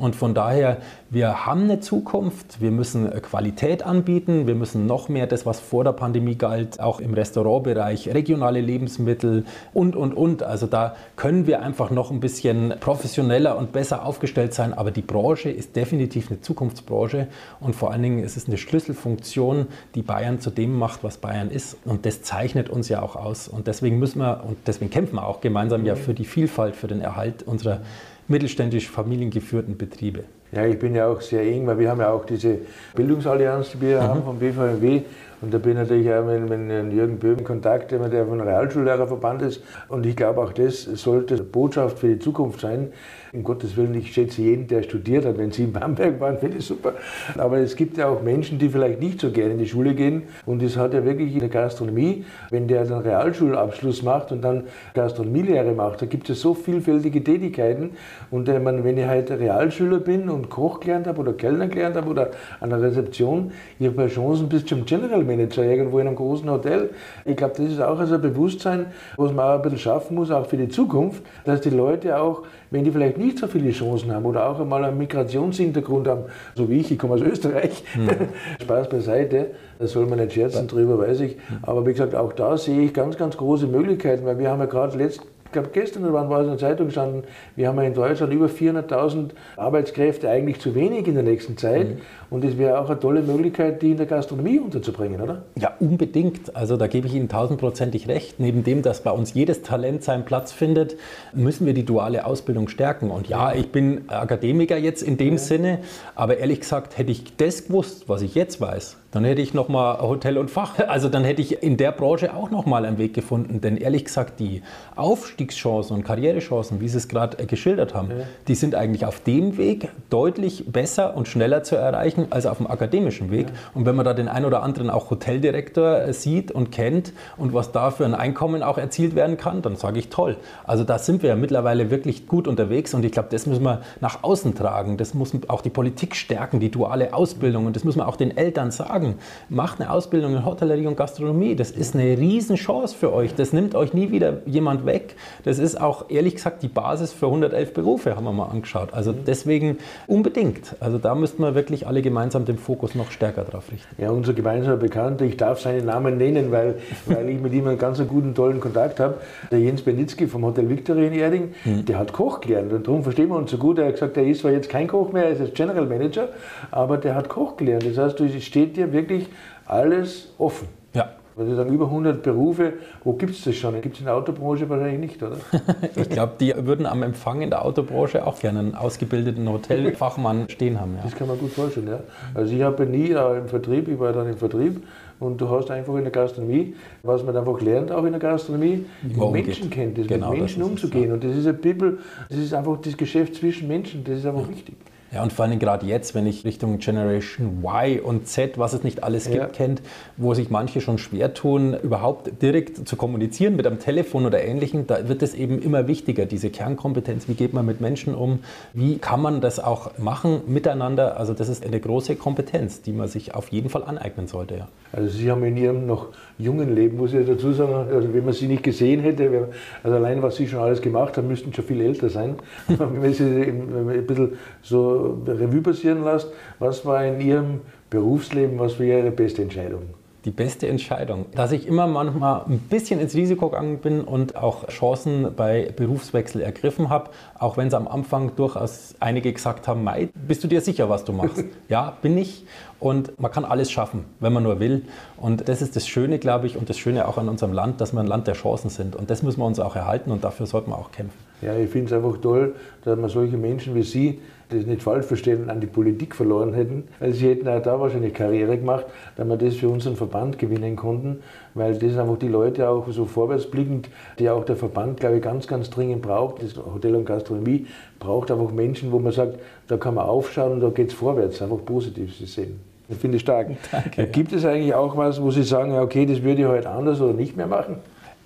Und 0.02 0.16
von 0.16 0.34
daher, 0.34 0.78
wir 1.10 1.46
haben 1.46 1.62
eine 1.62 1.78
Zukunft, 1.78 2.60
wir 2.60 2.72
müssen 2.72 3.08
Qualität 3.22 3.84
anbieten, 3.84 4.48
wir 4.48 4.56
müssen 4.56 4.84
noch 4.84 5.08
mehr 5.08 5.28
das, 5.28 5.46
was 5.46 5.60
vor 5.60 5.84
der 5.84 5.92
Pandemie 5.92 6.34
galt, 6.34 6.80
auch 6.80 6.98
im 6.98 7.14
Restaurantbereich, 7.14 8.08
regionale 8.12 8.60
Lebensmittel 8.60 9.44
und, 9.72 9.94
und, 9.94 10.12
und. 10.12 10.42
Also 10.42 10.66
da 10.66 10.96
können 11.14 11.46
wir 11.46 11.62
einfach 11.62 11.92
noch 11.92 12.10
ein 12.10 12.18
bisschen 12.18 12.74
professioneller 12.80 13.56
und 13.56 13.70
besser 13.70 14.04
aufgestellt 14.04 14.54
sein. 14.54 14.74
Aber 14.74 14.90
die 14.90 15.02
Branche 15.02 15.50
ist 15.50 15.76
definitiv 15.76 16.32
eine 16.32 16.40
Zukunftsbranche 16.40 17.28
und 17.60 17.76
vor 17.76 17.92
allen 17.92 18.02
Dingen 18.02 18.24
ist 18.24 18.36
es 18.36 18.48
eine 18.48 18.56
Schlüsselfunktion, 18.56 19.68
die 19.94 20.02
Bayern 20.02 20.40
zu 20.40 20.50
dem 20.50 20.76
macht, 20.76 21.04
was 21.04 21.18
Bayern 21.18 21.48
ist. 21.48 21.76
Und 21.84 22.06
das 22.06 22.22
zeichnet 22.22 22.70
uns 22.70 22.88
ja 22.88 23.02
auch 23.02 23.14
aus. 23.14 23.46
Und 23.46 23.68
deswegen 23.68 24.00
müssen 24.00 24.18
wir, 24.18 24.42
und 24.48 24.56
deswegen 24.66 24.90
kämpfen 24.90 25.14
wir 25.14 25.28
auch 25.28 25.40
gemeinsam 25.40 25.86
ja 25.86 25.94
für 25.94 26.12
die 26.12 26.24
Vielfalt, 26.24 26.74
für 26.74 26.88
den 26.88 27.00
Erhalt 27.00 27.44
unserer 27.44 27.82
mittelständisch 28.28 28.88
familiengeführten 28.88 29.76
Betriebe. 29.76 30.24
Ja, 30.52 30.66
ich 30.66 30.78
bin 30.78 30.94
ja 30.94 31.06
auch 31.06 31.20
sehr 31.20 31.42
eng, 31.42 31.66
weil 31.66 31.78
wir 31.78 31.90
haben 31.90 32.00
ja 32.00 32.10
auch 32.10 32.26
diese 32.26 32.58
Bildungsallianz, 32.94 33.72
die 33.72 33.80
wir 33.80 34.00
mhm. 34.00 34.02
haben 34.02 34.22
vom 34.22 34.38
BVMW. 34.38 35.02
Und 35.42 35.52
da 35.52 35.58
bin 35.58 35.72
ich 35.72 35.78
natürlich 35.78 36.12
auch 36.12 36.24
mit, 36.24 36.48
mit 36.48 36.92
Jürgen 36.92 37.18
Böhm 37.18 37.38
in 37.38 37.44
Kontakt, 37.44 37.90
der 37.90 38.26
von 38.26 38.40
Realschullehrerverband 38.40 39.42
ist. 39.42 39.62
Und 39.88 40.06
ich 40.06 40.16
glaube, 40.16 40.40
auch 40.40 40.52
das 40.52 40.84
sollte 40.84 41.36
Botschaft 41.42 41.98
für 41.98 42.08
die 42.08 42.18
Zukunft 42.18 42.60
sein, 42.60 42.92
um 43.34 43.44
Gottes 43.44 43.78
Willen, 43.78 43.94
ich 43.94 44.12
schätze 44.12 44.42
jeden, 44.42 44.66
der 44.66 44.82
studiert 44.82 45.24
hat. 45.24 45.38
Wenn 45.38 45.50
Sie 45.50 45.64
in 45.64 45.72
Bamberg 45.72 46.20
waren, 46.20 46.38
finde 46.38 46.58
ich 46.58 46.66
super. 46.66 46.92
Aber 47.38 47.58
es 47.58 47.76
gibt 47.76 47.96
ja 47.96 48.08
auch 48.08 48.22
Menschen, 48.22 48.58
die 48.58 48.68
vielleicht 48.68 49.00
nicht 49.00 49.20
so 49.20 49.30
gerne 49.30 49.52
in 49.52 49.58
die 49.58 49.66
Schule 49.66 49.94
gehen. 49.94 50.24
Und 50.44 50.62
es 50.62 50.76
hat 50.76 50.92
ja 50.92 51.02
wirklich 51.02 51.32
in 51.32 51.40
der 51.40 51.48
Gastronomie, 51.48 52.26
wenn 52.50 52.68
der 52.68 52.84
dann 52.84 53.00
Realschulabschluss 53.00 54.02
macht 54.02 54.32
und 54.32 54.42
dann 54.42 54.64
Gastronomielehre 54.92 55.72
macht, 55.72 56.02
da 56.02 56.06
gibt 56.06 56.28
es 56.28 56.42
so 56.42 56.52
vielfältige 56.52 57.24
Tätigkeiten. 57.24 57.92
Und 58.30 58.50
äh, 58.50 58.62
wenn 58.62 58.98
ich 58.98 59.06
halt 59.06 59.30
Realschüler 59.30 60.00
bin 60.00 60.28
und 60.28 60.50
Koch 60.50 60.80
gelernt 60.80 61.06
habe 61.06 61.20
oder 61.20 61.32
Kellner 61.32 61.68
gelernt 61.68 61.96
habe 61.96 62.10
oder 62.10 62.30
an 62.60 62.68
der 62.68 62.82
Rezeption, 62.82 63.52
ich 63.78 63.86
habe 63.86 64.08
Chancen 64.08 64.50
bis 64.50 64.66
zum 64.66 64.84
General 64.84 65.24
Manager 65.36 65.64
irgendwo 65.64 65.98
in 65.98 66.06
einem 66.06 66.16
großen 66.16 66.48
Hotel. 66.50 66.90
Ich 67.24 67.36
glaube, 67.36 67.54
das 67.56 67.66
ist 67.66 67.80
auch 67.80 67.98
also 67.98 68.14
ein 68.14 68.20
Bewusstsein, 68.20 68.86
was 69.16 69.32
man 69.32 69.46
auch 69.46 69.54
ein 69.56 69.62
bisschen 69.62 69.78
schaffen 69.78 70.14
muss, 70.14 70.30
auch 70.30 70.46
für 70.46 70.56
die 70.56 70.68
Zukunft, 70.68 71.22
dass 71.44 71.60
die 71.60 71.70
Leute 71.70 72.18
auch, 72.18 72.42
wenn 72.70 72.84
die 72.84 72.90
vielleicht 72.90 73.18
nicht 73.18 73.38
so 73.38 73.46
viele 73.46 73.70
Chancen 73.70 74.12
haben 74.14 74.24
oder 74.24 74.48
auch 74.48 74.60
einmal 74.60 74.84
einen 74.84 74.98
Migrationshintergrund 74.98 76.08
haben, 76.08 76.24
so 76.54 76.68
wie 76.68 76.78
ich, 76.78 76.90
ich 76.90 76.98
komme 76.98 77.14
aus 77.14 77.22
Österreich, 77.22 77.82
mhm. 77.96 78.08
Spaß 78.62 78.88
beiseite, 78.88 79.52
da 79.78 79.86
soll 79.86 80.06
man 80.06 80.18
nicht 80.18 80.32
scherzen 80.32 80.68
drüber, 80.68 80.98
weiß 80.98 81.20
ich. 81.20 81.36
Aber 81.62 81.86
wie 81.86 81.92
gesagt, 81.92 82.14
auch 82.14 82.32
da 82.32 82.56
sehe 82.56 82.82
ich 82.82 82.94
ganz, 82.94 83.16
ganz 83.16 83.36
große 83.36 83.66
Möglichkeiten, 83.66 84.24
weil 84.24 84.38
wir 84.38 84.50
haben 84.50 84.60
ja 84.60 84.66
gerade 84.66 84.96
letzt 84.96 85.22
ich 85.52 85.60
glaube, 85.60 85.68
gestern 85.70 86.04
oder 86.04 86.14
wann 86.14 86.30
war 86.30 86.40
es 86.40 86.44
in 86.44 86.52
der 86.52 86.58
Zeitung 86.58 86.86
gestanden, 86.86 87.24
wir 87.56 87.68
haben 87.68 87.76
ja 87.76 87.82
in 87.82 87.92
Deutschland 87.92 88.32
über 88.32 88.46
400.000 88.46 89.32
Arbeitskräfte, 89.58 90.30
eigentlich 90.30 90.60
zu 90.60 90.74
wenig 90.74 91.06
in 91.06 91.12
der 91.12 91.22
nächsten 91.22 91.58
Zeit. 91.58 91.90
Mhm. 91.90 91.96
Und 92.30 92.42
es 92.42 92.56
wäre 92.56 92.80
auch 92.80 92.88
eine 92.88 92.98
tolle 92.98 93.20
Möglichkeit, 93.20 93.82
die 93.82 93.90
in 93.90 93.98
der 93.98 94.06
Gastronomie 94.06 94.58
unterzubringen, 94.58 95.20
oder? 95.20 95.42
Ja, 95.56 95.74
unbedingt. 95.78 96.56
Also 96.56 96.78
da 96.78 96.86
gebe 96.86 97.06
ich 97.06 97.14
Ihnen 97.14 97.28
tausendprozentig 97.28 98.08
recht. 98.08 98.40
Neben 98.40 98.64
dem, 98.64 98.80
dass 98.80 99.02
bei 99.02 99.10
uns 99.10 99.34
jedes 99.34 99.60
Talent 99.60 100.02
seinen 100.02 100.24
Platz 100.24 100.52
findet, 100.52 100.96
müssen 101.34 101.66
wir 101.66 101.74
die 101.74 101.84
duale 101.84 102.24
Ausbildung 102.24 102.68
stärken. 102.68 103.10
Und 103.10 103.28
ja, 103.28 103.52
ich 103.52 103.70
bin 103.70 104.08
Akademiker 104.08 104.78
jetzt 104.78 105.02
in 105.02 105.18
dem 105.18 105.34
ja. 105.34 105.38
Sinne, 105.38 105.78
aber 106.14 106.38
ehrlich 106.38 106.60
gesagt, 106.60 106.96
hätte 106.96 107.12
ich 107.12 107.36
das 107.36 107.66
gewusst, 107.66 108.08
was 108.08 108.22
ich 108.22 108.34
jetzt 108.34 108.58
weiß, 108.58 108.96
Dann 109.12 109.24
hätte 109.24 109.42
ich 109.42 109.52
nochmal 109.52 110.00
Hotel 110.00 110.38
und 110.38 110.50
Fach. 110.50 110.72
Also 110.92 111.08
dann 111.08 111.24
hätte 111.24 111.40
ich 111.40 111.62
in 111.62 111.76
der 111.76 111.92
Branche 111.92 112.34
auch 112.34 112.50
nochmal 112.50 112.84
einen 112.84 112.98
Weg 112.98 113.14
gefunden. 113.14 113.60
Denn 113.60 113.76
ehrlich 113.76 114.04
gesagt, 114.04 114.40
die 114.40 114.62
Aufstiegschancen 114.96 115.96
und 115.96 116.04
Karrierechancen, 116.04 116.80
wie 116.80 116.88
Sie 116.88 116.98
es 116.98 117.08
gerade 117.08 117.38
äh, 117.38 117.46
geschildert 117.46 117.94
haben, 117.94 118.10
ja. 118.10 118.24
die 118.48 118.54
sind 118.54 118.74
eigentlich 118.74 119.06
auf 119.06 119.20
dem 119.20 119.56
Weg 119.56 119.88
deutlich 120.10 120.64
besser 120.66 121.16
und 121.16 121.28
schneller 121.28 121.62
zu 121.62 121.76
erreichen 121.76 122.26
als 122.30 122.46
auf 122.46 122.58
dem 122.58 122.66
akademischen 122.66 123.30
Weg. 123.30 123.48
Ja. 123.48 123.54
Und 123.74 123.86
wenn 123.86 123.96
man 123.96 124.04
da 124.04 124.12
den 124.12 124.28
ein 124.28 124.44
oder 124.44 124.62
anderen 124.62 124.90
auch 124.90 125.10
Hoteldirektor 125.10 126.02
äh, 126.02 126.12
sieht 126.12 126.50
und 126.50 126.72
kennt 126.72 127.12
und 127.36 127.54
was 127.54 127.72
da 127.72 127.90
für 127.90 128.04
ein 128.04 128.14
Einkommen 128.14 128.62
auch 128.62 128.78
erzielt 128.78 129.14
werden 129.14 129.36
kann, 129.36 129.62
dann 129.62 129.76
sage 129.76 129.98
ich 129.98 130.08
toll. 130.08 130.36
Also 130.64 130.84
da 130.84 130.98
sind 130.98 131.22
wir 131.22 131.30
ja 131.30 131.36
mittlerweile 131.36 131.90
wirklich 131.90 132.26
gut 132.26 132.48
unterwegs 132.48 132.94
und 132.94 133.04
ich 133.04 133.12
glaube, 133.12 133.28
das 133.30 133.46
müssen 133.46 133.64
wir 133.64 133.82
nach 134.00 134.22
außen 134.22 134.54
tragen. 134.54 134.96
Das 134.96 135.14
muss 135.14 135.32
auch 135.48 135.62
die 135.62 135.70
Politik 135.70 136.16
stärken, 136.16 136.60
die 136.60 136.70
duale 136.70 137.14
Ausbildung 137.14 137.66
und 137.66 137.76
das 137.76 137.84
müssen 137.84 138.00
wir 138.00 138.08
auch 138.08 138.16
den 138.16 138.36
Eltern 138.36 138.70
sagen. 138.70 139.01
Macht 139.48 139.80
eine 139.80 139.90
Ausbildung 139.90 140.34
in 140.34 140.44
Hotellerie 140.44 140.86
und 140.86 140.96
Gastronomie. 140.96 141.54
Das 141.56 141.70
ist 141.70 141.94
eine 141.94 142.18
Riesenchance 142.18 142.94
für 142.96 143.12
euch. 143.12 143.34
Das 143.34 143.52
nimmt 143.52 143.74
euch 143.74 143.92
nie 143.94 144.10
wieder 144.10 144.38
jemand 144.46 144.86
weg. 144.86 145.16
Das 145.44 145.58
ist 145.58 145.80
auch 145.80 146.10
ehrlich 146.10 146.36
gesagt 146.36 146.62
die 146.62 146.68
Basis 146.68 147.12
für 147.12 147.26
111 147.26 147.74
Berufe, 147.74 148.16
haben 148.16 148.24
wir 148.24 148.32
mal 148.32 148.46
angeschaut. 148.46 148.92
Also 148.92 149.12
deswegen 149.12 149.78
unbedingt. 150.06 150.76
Also 150.80 150.98
da 150.98 151.14
müssten 151.14 151.42
wir 151.42 151.54
wirklich 151.54 151.86
alle 151.86 152.02
gemeinsam 152.02 152.44
den 152.44 152.58
Fokus 152.58 152.94
noch 152.94 153.10
stärker 153.10 153.44
drauf 153.44 153.70
richten. 153.70 154.00
Ja, 154.00 154.10
unser 154.10 154.32
gemeinsamer 154.32 154.76
Bekannter, 154.76 155.24
ich 155.24 155.36
darf 155.36 155.60
seinen 155.60 155.86
Namen 155.86 156.16
nennen, 156.16 156.50
weil, 156.50 156.76
weil 157.06 157.28
ich 157.28 157.40
mit 157.40 157.52
ihm 157.52 157.66
einen 157.66 157.78
ganz 157.78 158.00
guten, 158.06 158.34
tollen 158.34 158.60
Kontakt 158.60 159.00
habe. 159.00 159.18
Der 159.50 159.60
Jens 159.60 159.82
Benitzky 159.82 160.26
vom 160.26 160.44
Hotel 160.44 160.68
Victoria 160.68 161.06
in 161.06 161.12
Erding, 161.14 161.54
mhm. 161.64 161.84
der 161.84 161.98
hat 161.98 162.12
Koch 162.12 162.40
gelernt 162.40 162.72
und 162.72 162.86
darum 162.86 163.02
verstehen 163.02 163.28
wir 163.28 163.36
uns 163.36 163.50
so 163.50 163.58
gut. 163.58 163.78
Er 163.78 163.86
hat 163.86 163.94
gesagt, 163.94 164.16
er 164.16 164.26
ist 164.26 164.40
zwar 164.40 164.50
jetzt 164.50 164.68
kein 164.68 164.88
Koch 164.88 165.12
mehr, 165.12 165.24
er 165.24 165.30
ist 165.30 165.40
jetzt 165.40 165.54
General 165.54 165.86
Manager, 165.86 166.28
aber 166.70 166.96
der 166.96 167.14
hat 167.14 167.28
Koch 167.28 167.56
gelernt. 167.56 167.84
Das 167.86 167.98
heißt, 167.98 168.20
es 168.20 168.44
steht 168.44 168.76
dir 168.76 168.91
wirklich 168.92 169.28
alles 169.66 170.32
offen. 170.38 170.68
Ja. 170.94 171.10
Weil 171.34 171.46
Sie 171.46 171.54
sagen, 171.54 171.72
über 171.72 171.86
100 171.86 172.22
Berufe, 172.22 172.74
wo 173.04 173.14
gibt 173.14 173.32
es 173.32 173.44
das 173.44 173.54
schon? 173.54 173.80
Gibt 173.80 173.94
es 173.94 174.00
in 174.00 174.06
der 174.06 174.14
Autobranche 174.14 174.68
wahrscheinlich 174.68 175.00
nicht, 175.00 175.22
oder? 175.22 175.36
ich 175.96 176.10
glaube, 176.10 176.34
die 176.38 176.54
würden 176.58 176.84
am 176.84 177.02
Empfang 177.02 177.40
in 177.40 177.48
der 177.48 177.64
Autobranche 177.64 178.26
auch 178.26 178.38
gerne 178.38 178.58
einen 178.58 178.74
ausgebildeten 178.74 179.48
Hotelfachmann 179.48 180.50
stehen 180.50 180.78
haben. 180.78 180.96
Ja. 180.96 181.04
Das 181.04 181.16
kann 181.16 181.28
man 181.28 181.38
gut 181.38 181.52
vorstellen, 181.52 181.88
ja. 181.88 182.00
Also 182.34 182.54
ich 182.54 182.62
habe 182.62 182.84
nie 182.84 183.12
äh, 183.12 183.38
im 183.38 183.48
Vertrieb, 183.48 183.88
ich 183.88 183.98
war 183.98 184.12
dann 184.12 184.28
im 184.28 184.36
Vertrieb 184.36 184.82
und 185.20 185.40
du 185.40 185.48
hast 185.48 185.70
einfach 185.70 185.94
in 185.94 186.02
der 186.02 186.12
Gastronomie, 186.12 186.74
was 187.02 187.22
man 187.22 187.34
einfach 187.34 187.60
lernt, 187.60 187.92
auch 187.92 188.04
in 188.04 188.12
der 188.12 188.20
Gastronomie, 188.20 188.84
Menschenkenntnis, 189.02 190.08
genau, 190.08 190.30
mit 190.30 190.40
Menschen 190.40 190.62
umzugehen. 190.62 191.08
Ja. 191.08 191.14
Und 191.14 191.24
das 191.24 191.34
ist 191.34 191.46
ein 191.46 191.58
People, 191.60 191.98
das 192.28 192.38
ist 192.38 192.52
einfach 192.52 192.76
das 192.82 192.96
Geschäft 192.96 193.36
zwischen 193.36 193.68
Menschen, 193.68 194.04
das 194.04 194.18
ist 194.18 194.26
einfach 194.26 194.42
ja. 194.42 194.50
wichtig. 194.50 194.76
Ja, 195.12 195.22
und 195.22 195.30
vor 195.30 195.44
allem 195.44 195.58
gerade 195.58 195.84
jetzt, 195.84 196.14
wenn 196.14 196.26
ich 196.26 196.46
Richtung 196.46 196.78
Generation 196.78 197.62
Y 197.62 198.00
und 198.00 198.26
Z, 198.28 198.56
was 198.56 198.72
es 198.72 198.82
nicht 198.82 199.04
alles 199.04 199.26
gibt, 199.26 199.36
ja. 199.36 199.46
kennt, 199.46 199.82
wo 200.16 200.32
sich 200.32 200.48
manche 200.48 200.80
schon 200.80 200.96
schwer 200.96 201.34
tun, 201.34 201.76
überhaupt 201.82 202.40
direkt 202.40 202.88
zu 202.88 202.96
kommunizieren 202.96 203.54
mit 203.54 203.66
einem 203.66 203.78
Telefon 203.78 204.24
oder 204.24 204.42
ähnlichem, 204.42 204.86
da 204.86 205.08
wird 205.08 205.22
es 205.22 205.34
eben 205.34 205.60
immer 205.60 205.86
wichtiger, 205.86 206.24
diese 206.24 206.48
Kernkompetenz, 206.48 207.28
wie 207.28 207.34
geht 207.34 207.52
man 207.52 207.66
mit 207.66 207.82
Menschen 207.82 208.14
um, 208.14 208.38
wie 208.72 208.96
kann 208.96 209.20
man 209.20 209.42
das 209.42 209.60
auch 209.60 209.98
machen 209.98 210.42
miteinander. 210.46 211.18
Also 211.18 211.34
das 211.34 211.50
ist 211.50 211.66
eine 211.66 211.78
große 211.78 212.16
Kompetenz, 212.16 212.80
die 212.80 212.92
man 212.92 213.08
sich 213.08 213.34
auf 213.34 213.48
jeden 213.48 213.68
Fall 213.68 213.84
aneignen 213.84 214.28
sollte. 214.28 214.54
Ja. 214.56 214.68
Also 214.92 215.08
Sie 215.10 215.30
haben 215.30 215.44
in 215.44 215.58
Ihrem 215.58 215.86
noch 215.86 216.08
jungen 216.38 216.74
Leben, 216.74 216.96
muss 216.96 217.12
ich 217.12 217.26
dazu 217.26 217.52
sagen, 217.52 217.74
also 217.90 218.14
wenn 218.14 218.24
man 218.24 218.32
Sie 218.32 218.46
nicht 218.46 218.62
gesehen 218.62 219.00
hätte, 219.00 219.48
also 219.82 219.96
allein 219.96 220.22
was 220.22 220.36
Sie 220.36 220.48
schon 220.48 220.60
alles 220.60 220.80
gemacht 220.80 221.18
haben, 221.18 221.28
müssten 221.28 221.52
schon 221.52 221.64
viel 221.64 221.82
älter 221.82 222.08
sein. 222.08 222.36
wenn 222.66 223.12
Sie 223.12 223.24
ein 223.24 224.06
bisschen 224.06 224.38
so 224.62 225.01
Revue 225.26 225.62
passieren 225.62 226.04
lässt, 226.04 226.28
was 226.58 226.84
war 226.84 227.04
in 227.04 227.20
Ihrem 227.20 227.60
Berufsleben, 227.90 228.58
was 228.58 228.78
war 228.78 228.86
Ihre 228.86 229.10
beste 229.10 229.42
Entscheidung? 229.42 229.82
die 230.24 230.30
beste 230.30 230.68
Entscheidung. 230.68 231.26
Dass 231.34 231.52
ich 231.52 231.66
immer 231.66 231.86
manchmal 231.86 232.42
ein 232.46 232.58
bisschen 232.58 233.00
ins 233.00 233.14
Risiko 233.14 233.48
gegangen 233.48 233.78
bin 233.78 234.02
und 234.02 234.36
auch 234.36 234.68
Chancen 234.68 235.34
bei 235.34 235.72
Berufswechsel 235.74 236.40
ergriffen 236.40 236.88
habe, 236.88 237.10
auch 237.38 237.56
wenn 237.56 237.68
es 237.68 237.74
am 237.74 237.88
Anfang 237.88 238.36
durchaus 238.36 238.94
einige 239.00 239.32
gesagt 239.32 239.66
haben, 239.66 239.82
Mai, 239.82 240.10
bist 240.14 240.44
du 240.44 240.48
dir 240.48 240.60
sicher, 240.60 240.88
was 240.88 241.04
du 241.04 241.12
machst? 241.12 241.44
ja, 241.68 241.96
bin 242.02 242.16
ich. 242.16 242.44
Und 242.78 243.20
man 243.20 243.30
kann 243.30 243.44
alles 243.44 243.70
schaffen, 243.70 244.04
wenn 244.20 244.32
man 244.32 244.42
nur 244.42 244.60
will. 244.60 244.84
Und 245.16 245.48
das 245.48 245.62
ist 245.62 245.76
das 245.76 245.86
Schöne, 245.86 246.18
glaube 246.18 246.46
ich, 246.46 246.56
und 246.56 246.68
das 246.68 246.78
Schöne 246.78 247.08
auch 247.08 247.18
an 247.18 247.28
unserem 247.28 247.52
Land, 247.52 247.80
dass 247.80 247.92
wir 247.92 248.00
ein 248.00 248.06
Land 248.06 248.26
der 248.26 248.34
Chancen 248.34 248.70
sind. 248.70 248.96
Und 248.96 249.10
das 249.10 249.22
müssen 249.22 249.40
wir 249.40 249.46
uns 249.46 249.60
auch 249.60 249.76
erhalten 249.76 250.10
und 250.10 250.24
dafür 250.24 250.46
sollten 250.46 250.70
wir 250.70 250.78
auch 250.78 250.92
kämpfen. 250.92 251.31
Ja, 251.42 251.56
ich 251.56 251.70
finde 251.70 251.86
es 251.86 251.92
einfach 251.92 252.18
toll, 252.18 252.54
dass 252.84 252.98
man 252.98 253.10
solche 253.10 253.36
Menschen 253.36 253.74
wie 253.74 253.82
Sie 253.82 254.20
das 254.52 254.66
nicht 254.66 254.82
falsch 254.82 255.06
verstehen, 255.06 255.50
an 255.50 255.60
die 255.60 255.66
Politik 255.66 256.14
verloren 256.14 256.54
hätten. 256.54 256.84
Weil 257.00 257.12
sie 257.12 257.28
hätten 257.28 257.48
auch 257.48 257.62
da 257.62 257.80
wahrscheinlich 257.80 258.14
Karriere 258.14 258.58
gemacht, 258.58 258.86
da 259.16 259.24
wir 259.24 259.36
das 259.36 259.56
für 259.56 259.68
unseren 259.68 259.96
Verband 259.96 260.38
gewinnen 260.38 260.76
konnten. 260.76 261.22
Weil 261.54 261.72
das 261.72 261.80
sind 261.80 261.98
einfach 261.98 262.18
die 262.18 262.28
Leute 262.28 262.68
auch 262.68 262.86
so 262.90 263.04
vorwärtsblickend, 263.04 263.88
die 264.18 264.28
auch 264.30 264.44
der 264.44 264.56
Verband, 264.56 265.00
glaube 265.00 265.16
ich, 265.16 265.22
ganz, 265.22 265.46
ganz 265.46 265.70
dringend 265.70 266.02
braucht. 266.02 266.42
Das 266.42 266.56
Hotel 266.56 266.94
und 266.96 267.04
Gastronomie 267.04 267.66
braucht 267.98 268.30
einfach 268.30 268.50
Menschen, 268.52 268.92
wo 268.92 268.98
man 268.98 269.12
sagt, 269.12 269.38
da 269.68 269.76
kann 269.76 269.94
man 269.94 270.06
aufschauen 270.06 270.52
und 270.52 270.60
da 270.60 270.70
geht 270.70 270.88
es 270.88 270.94
vorwärts, 270.94 271.42
einfach 271.42 271.64
positiv 271.64 272.16
zu 272.16 272.26
sehen. 272.26 272.60
Das 272.88 272.98
finde 272.98 273.16
ich 273.16 273.22
stark. 273.22 273.48
Danke, 273.72 274.06
Gibt 274.06 274.32
es 274.32 274.44
eigentlich 274.44 274.74
auch 274.74 274.96
was, 274.96 275.20
wo 275.20 275.30
Sie 275.30 275.42
sagen, 275.42 275.78
okay, 275.78 276.04
das 276.04 276.22
würde 276.22 276.42
ich 276.42 276.48
heute 276.48 276.68
anders 276.68 277.00
oder 277.00 277.14
nicht 277.14 277.36
mehr 277.36 277.46
machen? 277.46 277.76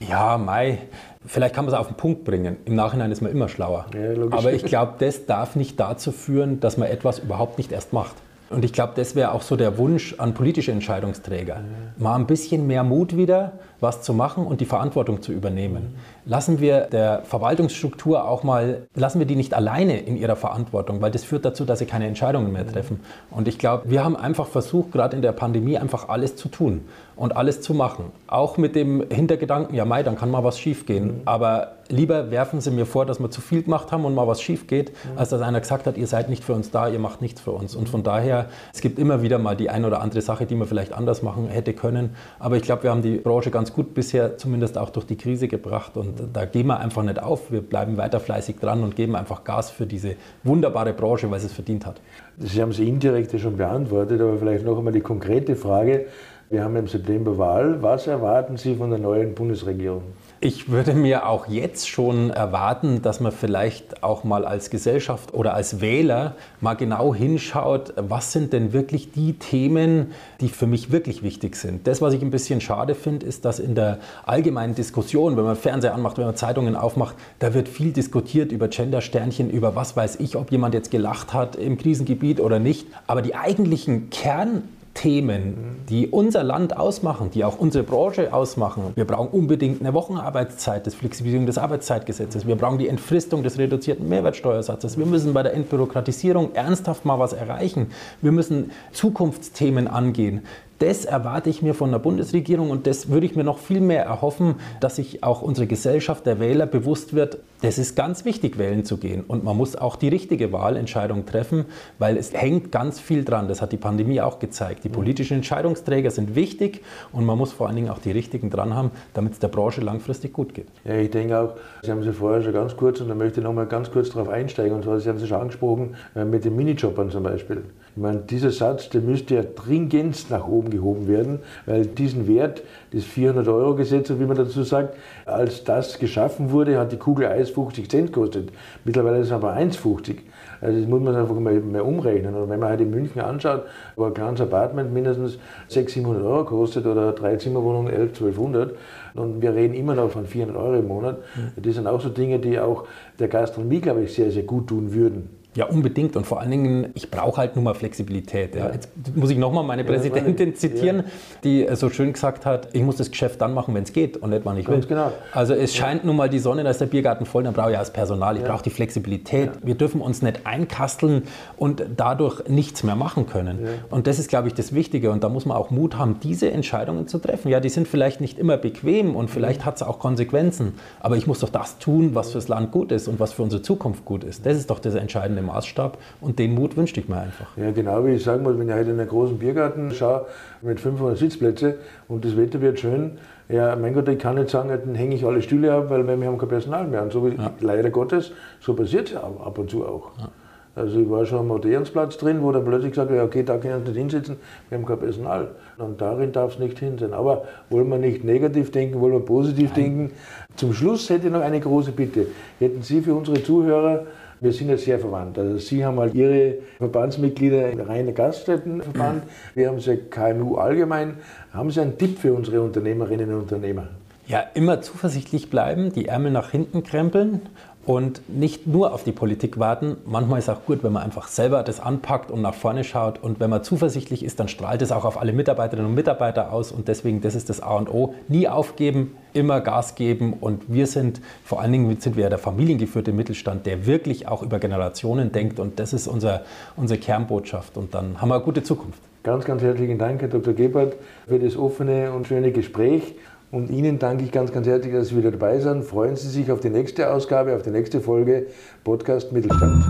Ja, 0.00 0.36
Mai, 0.36 0.78
vielleicht 1.26 1.54
kann 1.54 1.64
man 1.64 1.74
es 1.74 1.78
auf 1.78 1.88
den 1.88 1.96
Punkt 1.96 2.24
bringen. 2.24 2.56
Im 2.64 2.74
Nachhinein 2.74 3.10
ist 3.12 3.20
man 3.20 3.30
immer 3.30 3.48
schlauer. 3.48 3.86
Ja, 3.94 4.22
Aber 4.30 4.52
ich 4.52 4.64
glaube, 4.64 4.94
das 4.98 5.26
darf 5.26 5.56
nicht 5.56 5.78
dazu 5.78 6.12
führen, 6.12 6.60
dass 6.60 6.76
man 6.76 6.88
etwas 6.88 7.18
überhaupt 7.18 7.58
nicht 7.58 7.72
erst 7.72 7.92
macht. 7.92 8.14
Und 8.48 8.64
ich 8.64 8.72
glaube, 8.72 8.92
das 8.94 9.16
wäre 9.16 9.32
auch 9.32 9.42
so 9.42 9.56
der 9.56 9.76
Wunsch 9.76 10.14
an 10.18 10.32
politische 10.34 10.70
Entscheidungsträger. 10.70 11.62
Mal 11.98 12.14
ein 12.14 12.26
bisschen 12.26 12.66
mehr 12.66 12.84
Mut 12.84 13.16
wieder, 13.16 13.52
was 13.86 14.02
zu 14.02 14.12
machen 14.12 14.44
und 14.44 14.60
die 14.60 14.64
Verantwortung 14.66 15.22
zu 15.22 15.32
übernehmen. 15.32 15.94
Lassen 16.24 16.60
wir 16.60 16.80
der 16.80 17.22
Verwaltungsstruktur 17.22 18.28
auch 18.28 18.42
mal, 18.42 18.88
lassen 18.96 19.20
wir 19.20 19.26
die 19.26 19.36
nicht 19.36 19.54
alleine 19.54 20.00
in 20.00 20.16
ihrer 20.16 20.34
Verantwortung, 20.34 21.00
weil 21.00 21.12
das 21.12 21.22
führt 21.22 21.44
dazu, 21.44 21.64
dass 21.64 21.78
sie 21.78 21.86
keine 21.86 22.08
Entscheidungen 22.08 22.52
mehr 22.52 22.66
treffen. 22.66 22.98
Und 23.30 23.46
ich 23.46 23.58
glaube, 23.58 23.88
wir 23.88 24.04
haben 24.04 24.16
einfach 24.16 24.48
versucht, 24.48 24.90
gerade 24.90 25.14
in 25.14 25.22
der 25.22 25.30
Pandemie 25.30 25.78
einfach 25.78 26.08
alles 26.08 26.34
zu 26.34 26.48
tun 26.48 26.80
und 27.14 27.36
alles 27.36 27.60
zu 27.60 27.74
machen. 27.74 28.12
Auch 28.26 28.58
mit 28.58 28.74
dem 28.74 29.04
Hintergedanken, 29.10 29.74
ja 29.74 29.84
Mai, 29.84 30.02
dann 30.02 30.16
kann 30.16 30.30
mal 30.30 30.44
was 30.44 30.58
schief 30.58 30.84
gehen. 30.84 31.22
Aber 31.24 31.76
lieber 31.88 32.30
werfen 32.30 32.60
Sie 32.60 32.70
mir 32.70 32.86
vor, 32.86 33.06
dass 33.06 33.20
wir 33.20 33.30
zu 33.30 33.40
viel 33.40 33.62
gemacht 33.62 33.92
haben 33.92 34.04
und 34.04 34.14
mal 34.14 34.26
was 34.26 34.42
schief 34.42 34.66
geht, 34.66 34.92
als 35.16 35.30
dass 35.30 35.40
einer 35.40 35.60
gesagt 35.60 35.86
hat, 35.86 35.96
ihr 35.96 36.06
seid 36.06 36.28
nicht 36.28 36.44
für 36.44 36.52
uns 36.52 36.70
da, 36.70 36.88
ihr 36.88 36.98
macht 36.98 37.22
nichts 37.22 37.40
für 37.40 37.52
uns. 37.52 37.74
Und 37.74 37.88
von 37.88 38.02
daher, 38.02 38.46
es 38.74 38.80
gibt 38.80 38.98
immer 38.98 39.22
wieder 39.22 39.38
mal 39.38 39.56
die 39.56 39.70
ein 39.70 39.84
oder 39.84 40.02
andere 40.02 40.20
Sache, 40.20 40.44
die 40.44 40.54
man 40.54 40.68
vielleicht 40.68 40.92
anders 40.92 41.22
machen 41.22 41.48
hätte 41.48 41.72
können. 41.72 42.16
Aber 42.38 42.56
ich 42.56 42.62
glaube, 42.62 42.82
wir 42.82 42.90
haben 42.90 43.02
die 43.02 43.16
Branche 43.16 43.50
ganz 43.50 43.72
gut 43.72 43.75
bisher 43.84 44.36
zumindest 44.38 44.78
auch 44.78 44.90
durch 44.90 45.06
die 45.06 45.16
Krise 45.16 45.48
gebracht. 45.48 45.96
Und 45.96 46.14
da 46.32 46.44
gehen 46.44 46.66
wir 46.66 46.80
einfach 46.80 47.02
nicht 47.02 47.22
auf. 47.22 47.50
Wir 47.50 47.60
bleiben 47.60 47.96
weiter 47.96 48.20
fleißig 48.20 48.56
dran 48.56 48.82
und 48.82 48.96
geben 48.96 49.16
einfach 49.16 49.44
Gas 49.44 49.70
für 49.70 49.86
diese 49.86 50.16
wunderbare 50.44 50.92
Branche, 50.92 51.30
weil 51.30 51.40
sie 51.40 51.46
es 51.46 51.52
verdient 51.52 51.86
hat. 51.86 52.00
Sie 52.38 52.60
haben 52.60 52.70
es 52.70 52.78
indirekt 52.78 53.38
schon 53.40 53.56
beantwortet, 53.56 54.20
aber 54.20 54.38
vielleicht 54.38 54.64
noch 54.64 54.78
einmal 54.78 54.92
die 54.92 55.00
konkrete 55.00 55.56
Frage. 55.56 56.06
Wir 56.48 56.62
haben 56.62 56.76
im 56.76 56.86
September 56.86 57.36
Wahl. 57.38 57.82
Was 57.82 58.06
erwarten 58.06 58.56
Sie 58.56 58.76
von 58.76 58.90
der 58.90 58.98
neuen 58.98 59.34
Bundesregierung? 59.34 60.02
Ich 60.38 60.68
würde 60.68 60.92
mir 60.92 61.26
auch 61.30 61.48
jetzt 61.48 61.88
schon 61.88 62.28
erwarten, 62.28 63.00
dass 63.00 63.20
man 63.20 63.32
vielleicht 63.32 64.02
auch 64.02 64.22
mal 64.22 64.44
als 64.44 64.68
Gesellschaft 64.68 65.32
oder 65.32 65.54
als 65.54 65.80
Wähler 65.80 66.34
mal 66.60 66.74
genau 66.74 67.14
hinschaut, 67.14 67.94
was 67.96 68.32
sind 68.32 68.52
denn 68.52 68.74
wirklich 68.74 69.12
die 69.12 69.38
Themen, 69.38 70.12
die 70.42 70.50
für 70.50 70.66
mich 70.66 70.92
wirklich 70.92 71.22
wichtig 71.22 71.56
sind. 71.56 71.86
Das, 71.86 72.02
was 72.02 72.12
ich 72.12 72.20
ein 72.20 72.30
bisschen 72.30 72.60
schade 72.60 72.94
finde, 72.94 73.24
ist, 73.24 73.46
dass 73.46 73.58
in 73.58 73.74
der 73.74 73.98
allgemeinen 74.26 74.74
Diskussion, 74.74 75.38
wenn 75.38 75.44
man 75.44 75.56
Fernseher 75.56 75.94
anmacht, 75.94 76.18
wenn 76.18 76.26
man 76.26 76.36
Zeitungen 76.36 76.76
aufmacht, 76.76 77.16
da 77.38 77.54
wird 77.54 77.66
viel 77.66 77.92
diskutiert 77.92 78.52
über 78.52 78.68
Gendersternchen, 78.68 79.48
über 79.48 79.74
was 79.74 79.96
weiß 79.96 80.16
ich, 80.16 80.36
ob 80.36 80.52
jemand 80.52 80.74
jetzt 80.74 80.90
gelacht 80.90 81.32
hat 81.32 81.56
im 81.56 81.78
Krisengebiet 81.78 82.40
oder 82.40 82.58
nicht. 82.58 82.86
Aber 83.06 83.22
die 83.22 83.34
eigentlichen 83.34 84.10
Kern 84.10 84.64
Themen, 84.96 85.84
die 85.88 86.08
unser 86.08 86.42
Land 86.42 86.76
ausmachen, 86.76 87.30
die 87.30 87.44
auch 87.44 87.58
unsere 87.58 87.84
Branche 87.84 88.32
ausmachen. 88.32 88.92
Wir 88.94 89.04
brauchen 89.04 89.28
unbedingt 89.28 89.80
eine 89.80 89.92
Wochenarbeitszeit, 89.94 90.86
das 90.86 90.94
Flexibilisierung 90.94 91.46
des 91.46 91.58
Arbeitszeitgesetzes. 91.58 92.46
Wir 92.46 92.56
brauchen 92.56 92.78
die 92.78 92.88
Entfristung 92.88 93.42
des 93.42 93.58
reduzierten 93.58 94.08
Mehrwertsteuersatzes. 94.08 94.98
Wir 94.98 95.06
müssen 95.06 95.34
bei 95.34 95.42
der 95.42 95.54
Entbürokratisierung 95.54 96.54
ernsthaft 96.54 97.04
mal 97.04 97.18
was 97.18 97.34
erreichen. 97.34 97.88
Wir 98.22 98.32
müssen 98.32 98.70
Zukunftsthemen 98.92 99.86
angehen. 99.86 100.42
Das 100.78 101.06
erwarte 101.06 101.48
ich 101.48 101.62
mir 101.62 101.74
von 101.74 101.90
der 101.90 101.98
Bundesregierung 101.98 102.70
und 102.70 102.86
das 102.86 103.08
würde 103.08 103.24
ich 103.24 103.34
mir 103.34 103.44
noch 103.44 103.58
viel 103.58 103.80
mehr 103.80 104.04
erhoffen, 104.04 104.56
dass 104.80 104.96
sich 104.96 105.22
auch 105.22 105.40
unsere 105.40 105.66
Gesellschaft, 105.66 106.26
der 106.26 106.38
Wähler 106.38 106.66
bewusst 106.66 107.14
wird, 107.14 107.38
Das 107.62 107.78
ist 107.78 107.96
ganz 107.96 108.26
wichtig, 108.26 108.58
wählen 108.58 108.84
zu 108.84 108.98
gehen. 108.98 109.24
Und 109.26 109.42
man 109.42 109.56
muss 109.56 109.76
auch 109.76 109.96
die 109.96 110.08
richtige 110.08 110.52
Wahlentscheidung 110.52 111.24
treffen, 111.24 111.64
weil 111.98 112.18
es 112.18 112.34
hängt 112.34 112.70
ganz 112.70 113.00
viel 113.00 113.24
dran. 113.24 113.48
Das 113.48 113.62
hat 113.62 113.72
die 113.72 113.78
Pandemie 113.78 114.20
auch 114.20 114.38
gezeigt. 114.38 114.84
Die 114.84 114.90
politischen 114.90 115.38
Entscheidungsträger 115.38 116.10
sind 116.10 116.34
wichtig 116.34 116.82
und 117.12 117.24
man 117.24 117.38
muss 117.38 117.52
vor 117.52 117.66
allen 117.66 117.76
Dingen 117.76 117.88
auch 117.88 117.98
die 117.98 118.10
richtigen 118.10 118.50
dran 118.50 118.74
haben, 118.74 118.90
damit 119.14 119.32
es 119.32 119.38
der 119.38 119.48
Branche 119.48 119.80
langfristig 119.80 120.34
gut 120.34 120.52
geht. 120.52 120.66
Ja, 120.84 120.96
ich 120.96 121.10
denke 121.10 121.38
auch, 121.38 121.54
Sie 121.82 121.90
haben 121.90 122.02
es 122.02 122.16
vorher 122.16 122.42
schon 122.42 122.52
ganz 122.52 122.76
kurz 122.76 123.00
und 123.00 123.08
da 123.08 123.14
möchte 123.14 123.40
ich 123.40 123.44
noch 123.44 123.54
mal 123.54 123.66
ganz 123.66 123.90
kurz 123.90 124.10
darauf 124.10 124.28
einsteigen. 124.28 124.76
Und 124.76 124.84
zwar, 124.84 125.00
Sie 125.00 125.08
haben 125.08 125.16
es 125.16 125.26
schon 125.26 125.40
angesprochen, 125.40 125.96
äh, 126.14 126.24
mit 126.24 126.44
den 126.44 126.56
Minijobbern 126.56 127.10
zum 127.10 127.22
Beispiel. 127.22 127.62
Ich 127.96 128.02
meine, 128.02 128.18
dieser 128.18 128.50
Satz, 128.50 128.90
der 128.90 129.00
müsste 129.00 129.36
ja 129.36 129.42
dringendst 129.42 130.30
nach 130.30 130.46
oben 130.46 130.68
gehoben 130.68 131.08
werden, 131.08 131.38
weil 131.64 131.86
diesen 131.86 132.28
Wert, 132.28 132.62
das 132.92 133.04
400-Euro-Gesetz, 133.04 134.10
wie 134.10 134.26
man 134.26 134.36
dazu 134.36 134.62
sagt, 134.64 134.98
als 135.24 135.64
das 135.64 135.98
geschaffen 135.98 136.50
wurde, 136.50 136.78
hat 136.78 136.92
die 136.92 136.98
Kugel 136.98 137.26
Eis 137.26 137.45
50 137.50 137.90
Cent 137.90 138.12
gekostet. 138.12 138.50
Mittlerweile 138.84 139.18
ist 139.18 139.26
es 139.26 139.32
aber 139.32 139.54
1,50. 139.54 140.16
Also 140.60 140.80
das 140.80 140.88
muss 140.88 141.00
man 141.00 141.14
einfach 141.14 141.34
mal, 141.34 141.60
mal 141.60 141.82
umrechnen. 141.82 142.34
Und 142.34 142.48
wenn 142.48 142.60
man 142.60 142.70
halt 142.70 142.80
in 142.80 142.90
München 142.90 143.20
anschaut, 143.20 143.64
wo 143.96 144.04
ein 144.04 144.14
kleines 144.14 144.40
Apartment 144.40 144.92
mindestens 144.92 145.38
600, 145.68 146.06
700 146.06 146.24
Euro 146.24 146.44
kostet 146.44 146.86
oder 146.86 147.12
drei 147.12 147.36
Zimmerwohnungen 147.36 147.92
11, 147.92 148.20
1200 148.20 148.74
und 149.14 149.40
wir 149.42 149.54
reden 149.54 149.74
immer 149.74 149.94
noch 149.94 150.10
von 150.10 150.26
400 150.26 150.56
Euro 150.56 150.74
im 150.76 150.88
Monat, 150.88 151.18
das 151.56 151.74
sind 151.74 151.86
auch 151.86 152.00
so 152.00 152.08
Dinge, 152.08 152.38
die 152.38 152.58
auch 152.58 152.84
der 153.18 153.28
Gastronomie, 153.28 153.80
glaube 153.80 154.02
ich, 154.02 154.14
sehr, 154.14 154.30
sehr 154.30 154.42
gut 154.42 154.68
tun 154.68 154.92
würden. 154.92 155.35
Ja, 155.56 155.66
unbedingt. 155.66 156.16
Und 156.16 156.26
vor 156.26 156.40
allen 156.40 156.50
Dingen, 156.50 156.90
ich 156.94 157.10
brauche 157.10 157.38
halt 157.38 157.56
nur 157.56 157.64
mal 157.64 157.74
Flexibilität. 157.74 158.54
Ja. 158.54 158.70
Jetzt 158.70 158.90
muss 159.14 159.30
ich 159.30 159.38
nochmal 159.38 159.64
meine 159.64 159.84
Präsidentin 159.84 160.54
zitieren, 160.54 161.04
die 161.44 161.66
so 161.72 161.88
schön 161.88 162.12
gesagt 162.12 162.44
hat, 162.44 162.68
ich 162.74 162.82
muss 162.82 162.96
das 162.96 163.10
Geschäft 163.10 163.40
dann 163.40 163.54
machen, 163.54 163.74
wenn 163.74 163.82
es 163.82 163.92
geht 163.92 164.18
und 164.18 164.30
nicht, 164.30 164.44
wann 164.44 164.58
ich 164.58 164.68
will. 164.68 164.80
Genau. 164.86 165.12
Also 165.32 165.54
es 165.54 165.74
scheint 165.74 166.04
nun 166.04 166.16
mal 166.16 166.28
die 166.28 166.38
Sonne, 166.38 166.62
da 166.62 166.70
ist 166.70 166.80
der 166.80 166.86
Biergarten 166.86 167.24
voll, 167.24 167.44
dann 167.44 167.54
brauche 167.54 167.72
ich 167.72 167.78
das 167.78 167.92
Personal, 167.92 168.36
ich 168.36 168.44
brauche 168.44 168.62
die 168.62 168.70
Flexibilität. 168.70 169.50
Wir 169.62 169.74
dürfen 169.74 170.02
uns 170.02 170.20
nicht 170.20 170.40
einkasteln 170.44 171.22
und 171.56 171.82
dadurch 171.96 172.46
nichts 172.48 172.82
mehr 172.82 172.96
machen 172.96 173.26
können. 173.26 173.60
Und 173.90 174.06
das 174.06 174.18
ist, 174.18 174.28
glaube 174.28 174.48
ich, 174.48 174.54
das 174.54 174.74
Wichtige. 174.74 175.10
Und 175.10 175.24
da 175.24 175.30
muss 175.30 175.46
man 175.46 175.56
auch 175.56 175.70
Mut 175.70 175.96
haben, 175.96 176.20
diese 176.22 176.50
Entscheidungen 176.50 177.08
zu 177.08 177.18
treffen. 177.18 177.48
Ja, 177.48 177.60
die 177.60 177.70
sind 177.70 177.88
vielleicht 177.88 178.20
nicht 178.20 178.38
immer 178.38 178.58
bequem 178.58 179.16
und 179.16 179.30
vielleicht 179.30 179.64
hat 179.64 179.76
es 179.76 179.82
auch 179.82 179.98
Konsequenzen. 179.98 180.74
Aber 181.00 181.16
ich 181.16 181.26
muss 181.26 181.40
doch 181.40 181.48
das 181.48 181.78
tun, 181.78 182.14
was 182.14 182.32
fürs 182.32 182.48
Land 182.48 182.72
gut 182.72 182.92
ist 182.92 183.08
und 183.08 183.20
was 183.20 183.32
für 183.32 183.42
unsere 183.42 183.62
Zukunft 183.62 184.04
gut 184.04 184.22
ist. 184.22 184.44
Das 184.44 184.56
ist 184.58 184.68
doch 184.68 184.80
das 184.80 184.94
Entscheidende 184.94 185.45
Maßstab 185.46 185.98
und 186.20 186.38
den 186.38 186.54
Mut 186.54 186.76
wünschte 186.76 187.00
ich 187.00 187.08
mir 187.08 187.18
einfach. 187.18 187.56
Ja, 187.56 187.70
genau 187.70 188.04
wie 188.04 188.12
ich 188.12 188.24
sagen 188.24 188.42
muss, 188.42 188.58
wenn 188.58 188.68
ich 188.68 188.74
heute 188.74 188.90
in 188.90 189.00
einen 189.00 189.08
großen 189.08 189.38
Biergarten 189.38 189.90
schaue 189.92 190.26
mit 190.62 190.80
500 190.80 191.16
Sitzplätzen 191.16 191.74
und 192.08 192.24
das 192.24 192.36
Wetter 192.36 192.60
wird 192.60 192.80
schön, 192.80 193.18
ja, 193.48 193.76
mein 193.76 193.94
Gott, 193.94 194.08
ich 194.08 194.18
kann 194.18 194.34
nicht 194.34 194.50
sagen, 194.50 194.68
dann 194.68 194.94
hänge 194.94 195.14
ich 195.14 195.24
alle 195.24 195.40
Stühle 195.40 195.72
ab, 195.72 195.88
weil 195.88 196.04
wir 196.06 196.26
haben 196.26 196.38
kein 196.38 196.48
Personal 196.48 196.86
mehr. 196.88 197.02
Und 197.02 197.12
so 197.12 197.24
wie, 197.24 197.36
ja. 197.36 197.52
leider 197.60 197.90
Gottes, 197.90 198.32
so 198.60 198.74
passiert 198.74 199.10
es 199.10 199.16
ab 199.16 199.56
und 199.56 199.70
zu 199.70 199.86
auch. 199.86 200.10
Ja. 200.18 200.28
Also 200.76 201.00
ich 201.00 201.08
war 201.08 201.24
schon 201.24 201.38
am 201.38 201.50
Odeonsplatz 201.50 202.18
drin, 202.18 202.42
wo 202.42 202.52
dann 202.52 202.64
plötzlich 202.64 202.90
gesagt 202.90 203.10
wird, 203.10 203.22
okay, 203.22 203.42
da 203.42 203.56
können 203.56 203.86
Sie 203.86 203.92
nicht 203.92 203.98
hinsitzen, 203.98 204.36
wir 204.68 204.76
haben 204.76 204.84
kein 204.84 204.98
Personal. 204.98 205.48
Und 205.78 206.00
darin 206.02 206.32
darf 206.32 206.52
es 206.52 206.58
nicht 206.58 206.78
hin 206.78 206.98
sein. 206.98 207.14
Aber 207.14 207.44
wollen 207.70 207.88
wir 207.88 207.96
nicht 207.96 208.24
negativ 208.24 208.72
denken, 208.72 209.00
wollen 209.00 209.14
wir 209.14 209.20
positiv 209.20 209.70
Nein. 209.74 209.84
denken. 209.84 210.12
Zum 210.56 210.74
Schluss 210.74 211.08
hätte 211.08 211.28
ich 211.28 211.32
noch 211.32 211.40
eine 211.40 211.60
große 211.60 211.92
Bitte. 211.92 212.26
Hätten 212.58 212.82
Sie 212.82 213.00
für 213.00 213.14
unsere 213.14 213.42
Zuhörer 213.42 214.02
wir 214.40 214.52
sind 214.52 214.68
ja 214.68 214.76
sehr 214.76 214.98
verwandt. 214.98 215.38
Also 215.38 215.58
Sie 215.58 215.84
haben 215.84 215.98
halt 215.98 216.14
Ihre 216.14 216.54
Verbandsmitglieder 216.78 217.70
im 217.70 217.80
reinen 217.80 218.14
Gaststättenverband, 218.14 219.24
wir 219.54 219.68
haben 219.68 219.80
sie 219.80 219.96
KMU 219.96 220.56
allgemein. 220.56 221.18
Haben 221.52 221.70
Sie 221.70 221.80
einen 221.80 221.96
Tipp 221.96 222.18
für 222.18 222.34
unsere 222.34 222.60
Unternehmerinnen 222.60 223.32
und 223.32 223.42
Unternehmer? 223.42 223.88
Ja, 224.28 224.44
immer 224.54 224.82
zuversichtlich 224.82 225.50
bleiben, 225.50 225.92
die 225.92 226.08
Ärmel 226.08 226.32
nach 226.32 226.50
hinten 226.50 226.82
krempeln 226.82 227.42
und 227.84 228.28
nicht 228.28 228.66
nur 228.66 228.92
auf 228.92 229.04
die 229.04 229.12
Politik 229.12 229.60
warten. 229.60 229.98
Manchmal 230.04 230.40
ist 230.40 230.48
es 230.48 230.54
auch 230.56 230.64
gut, 230.66 230.82
wenn 230.82 230.92
man 230.92 231.04
einfach 231.04 231.28
selber 231.28 231.62
das 231.62 231.78
anpackt 231.78 232.32
und 232.32 232.42
nach 232.42 232.54
vorne 232.54 232.82
schaut. 232.82 233.22
Und 233.22 233.38
wenn 233.38 233.48
man 233.48 233.62
zuversichtlich 233.62 234.24
ist, 234.24 234.40
dann 234.40 234.48
strahlt 234.48 234.82
es 234.82 234.90
auch 234.90 235.04
auf 235.04 235.20
alle 235.20 235.32
Mitarbeiterinnen 235.32 235.88
und 235.88 235.94
Mitarbeiter 235.94 236.52
aus. 236.52 236.72
Und 236.72 236.88
deswegen, 236.88 237.20
das 237.20 237.36
ist 237.36 237.48
das 237.48 237.60
A 237.60 237.76
und 237.76 237.88
O. 237.88 238.16
Nie 238.26 238.48
aufgeben, 238.48 239.14
immer 239.32 239.60
Gas 239.60 239.94
geben. 239.94 240.32
Und 240.32 240.64
wir 240.66 240.88
sind, 240.88 241.20
vor 241.44 241.60
allen 241.60 241.70
Dingen 241.70 242.00
sind 242.00 242.16
wir 242.16 242.28
der 242.28 242.38
familiengeführte 242.38 243.12
Mittelstand, 243.12 243.64
der 243.64 243.86
wirklich 243.86 244.26
auch 244.26 244.42
über 244.42 244.58
Generationen 244.58 245.30
denkt. 245.30 245.60
Und 245.60 245.78
das 245.78 245.92
ist 245.92 246.08
unser, 246.08 246.42
unsere 246.74 246.98
Kernbotschaft. 246.98 247.76
Und 247.76 247.94
dann 247.94 248.20
haben 248.20 248.30
wir 248.30 248.34
eine 248.34 248.44
gute 248.44 248.64
Zukunft. 248.64 248.98
Ganz, 249.22 249.44
ganz 249.44 249.62
herzlichen 249.62 249.98
Dank, 249.98 250.20
Herr 250.22 250.28
Dr. 250.28 250.54
Gebhardt, 250.54 250.94
für 251.28 251.38
das 251.38 251.56
offene 251.56 252.12
und 252.12 252.26
schöne 252.26 252.50
Gespräch. 252.50 253.14
Und 253.50 253.70
Ihnen 253.70 253.98
danke 253.98 254.24
ich 254.24 254.32
ganz, 254.32 254.52
ganz 254.52 254.66
herzlich, 254.66 254.92
dass 254.92 255.08
Sie 255.08 255.16
wieder 255.16 255.30
dabei 255.30 255.58
sind. 255.60 255.84
Freuen 255.84 256.16
Sie 256.16 256.28
sich 256.28 256.50
auf 256.50 256.60
die 256.60 256.70
nächste 256.70 257.12
Ausgabe, 257.12 257.54
auf 257.54 257.62
die 257.62 257.70
nächste 257.70 258.00
Folge 258.00 258.46
Podcast 258.84 259.32
Mittelstand. 259.32 259.84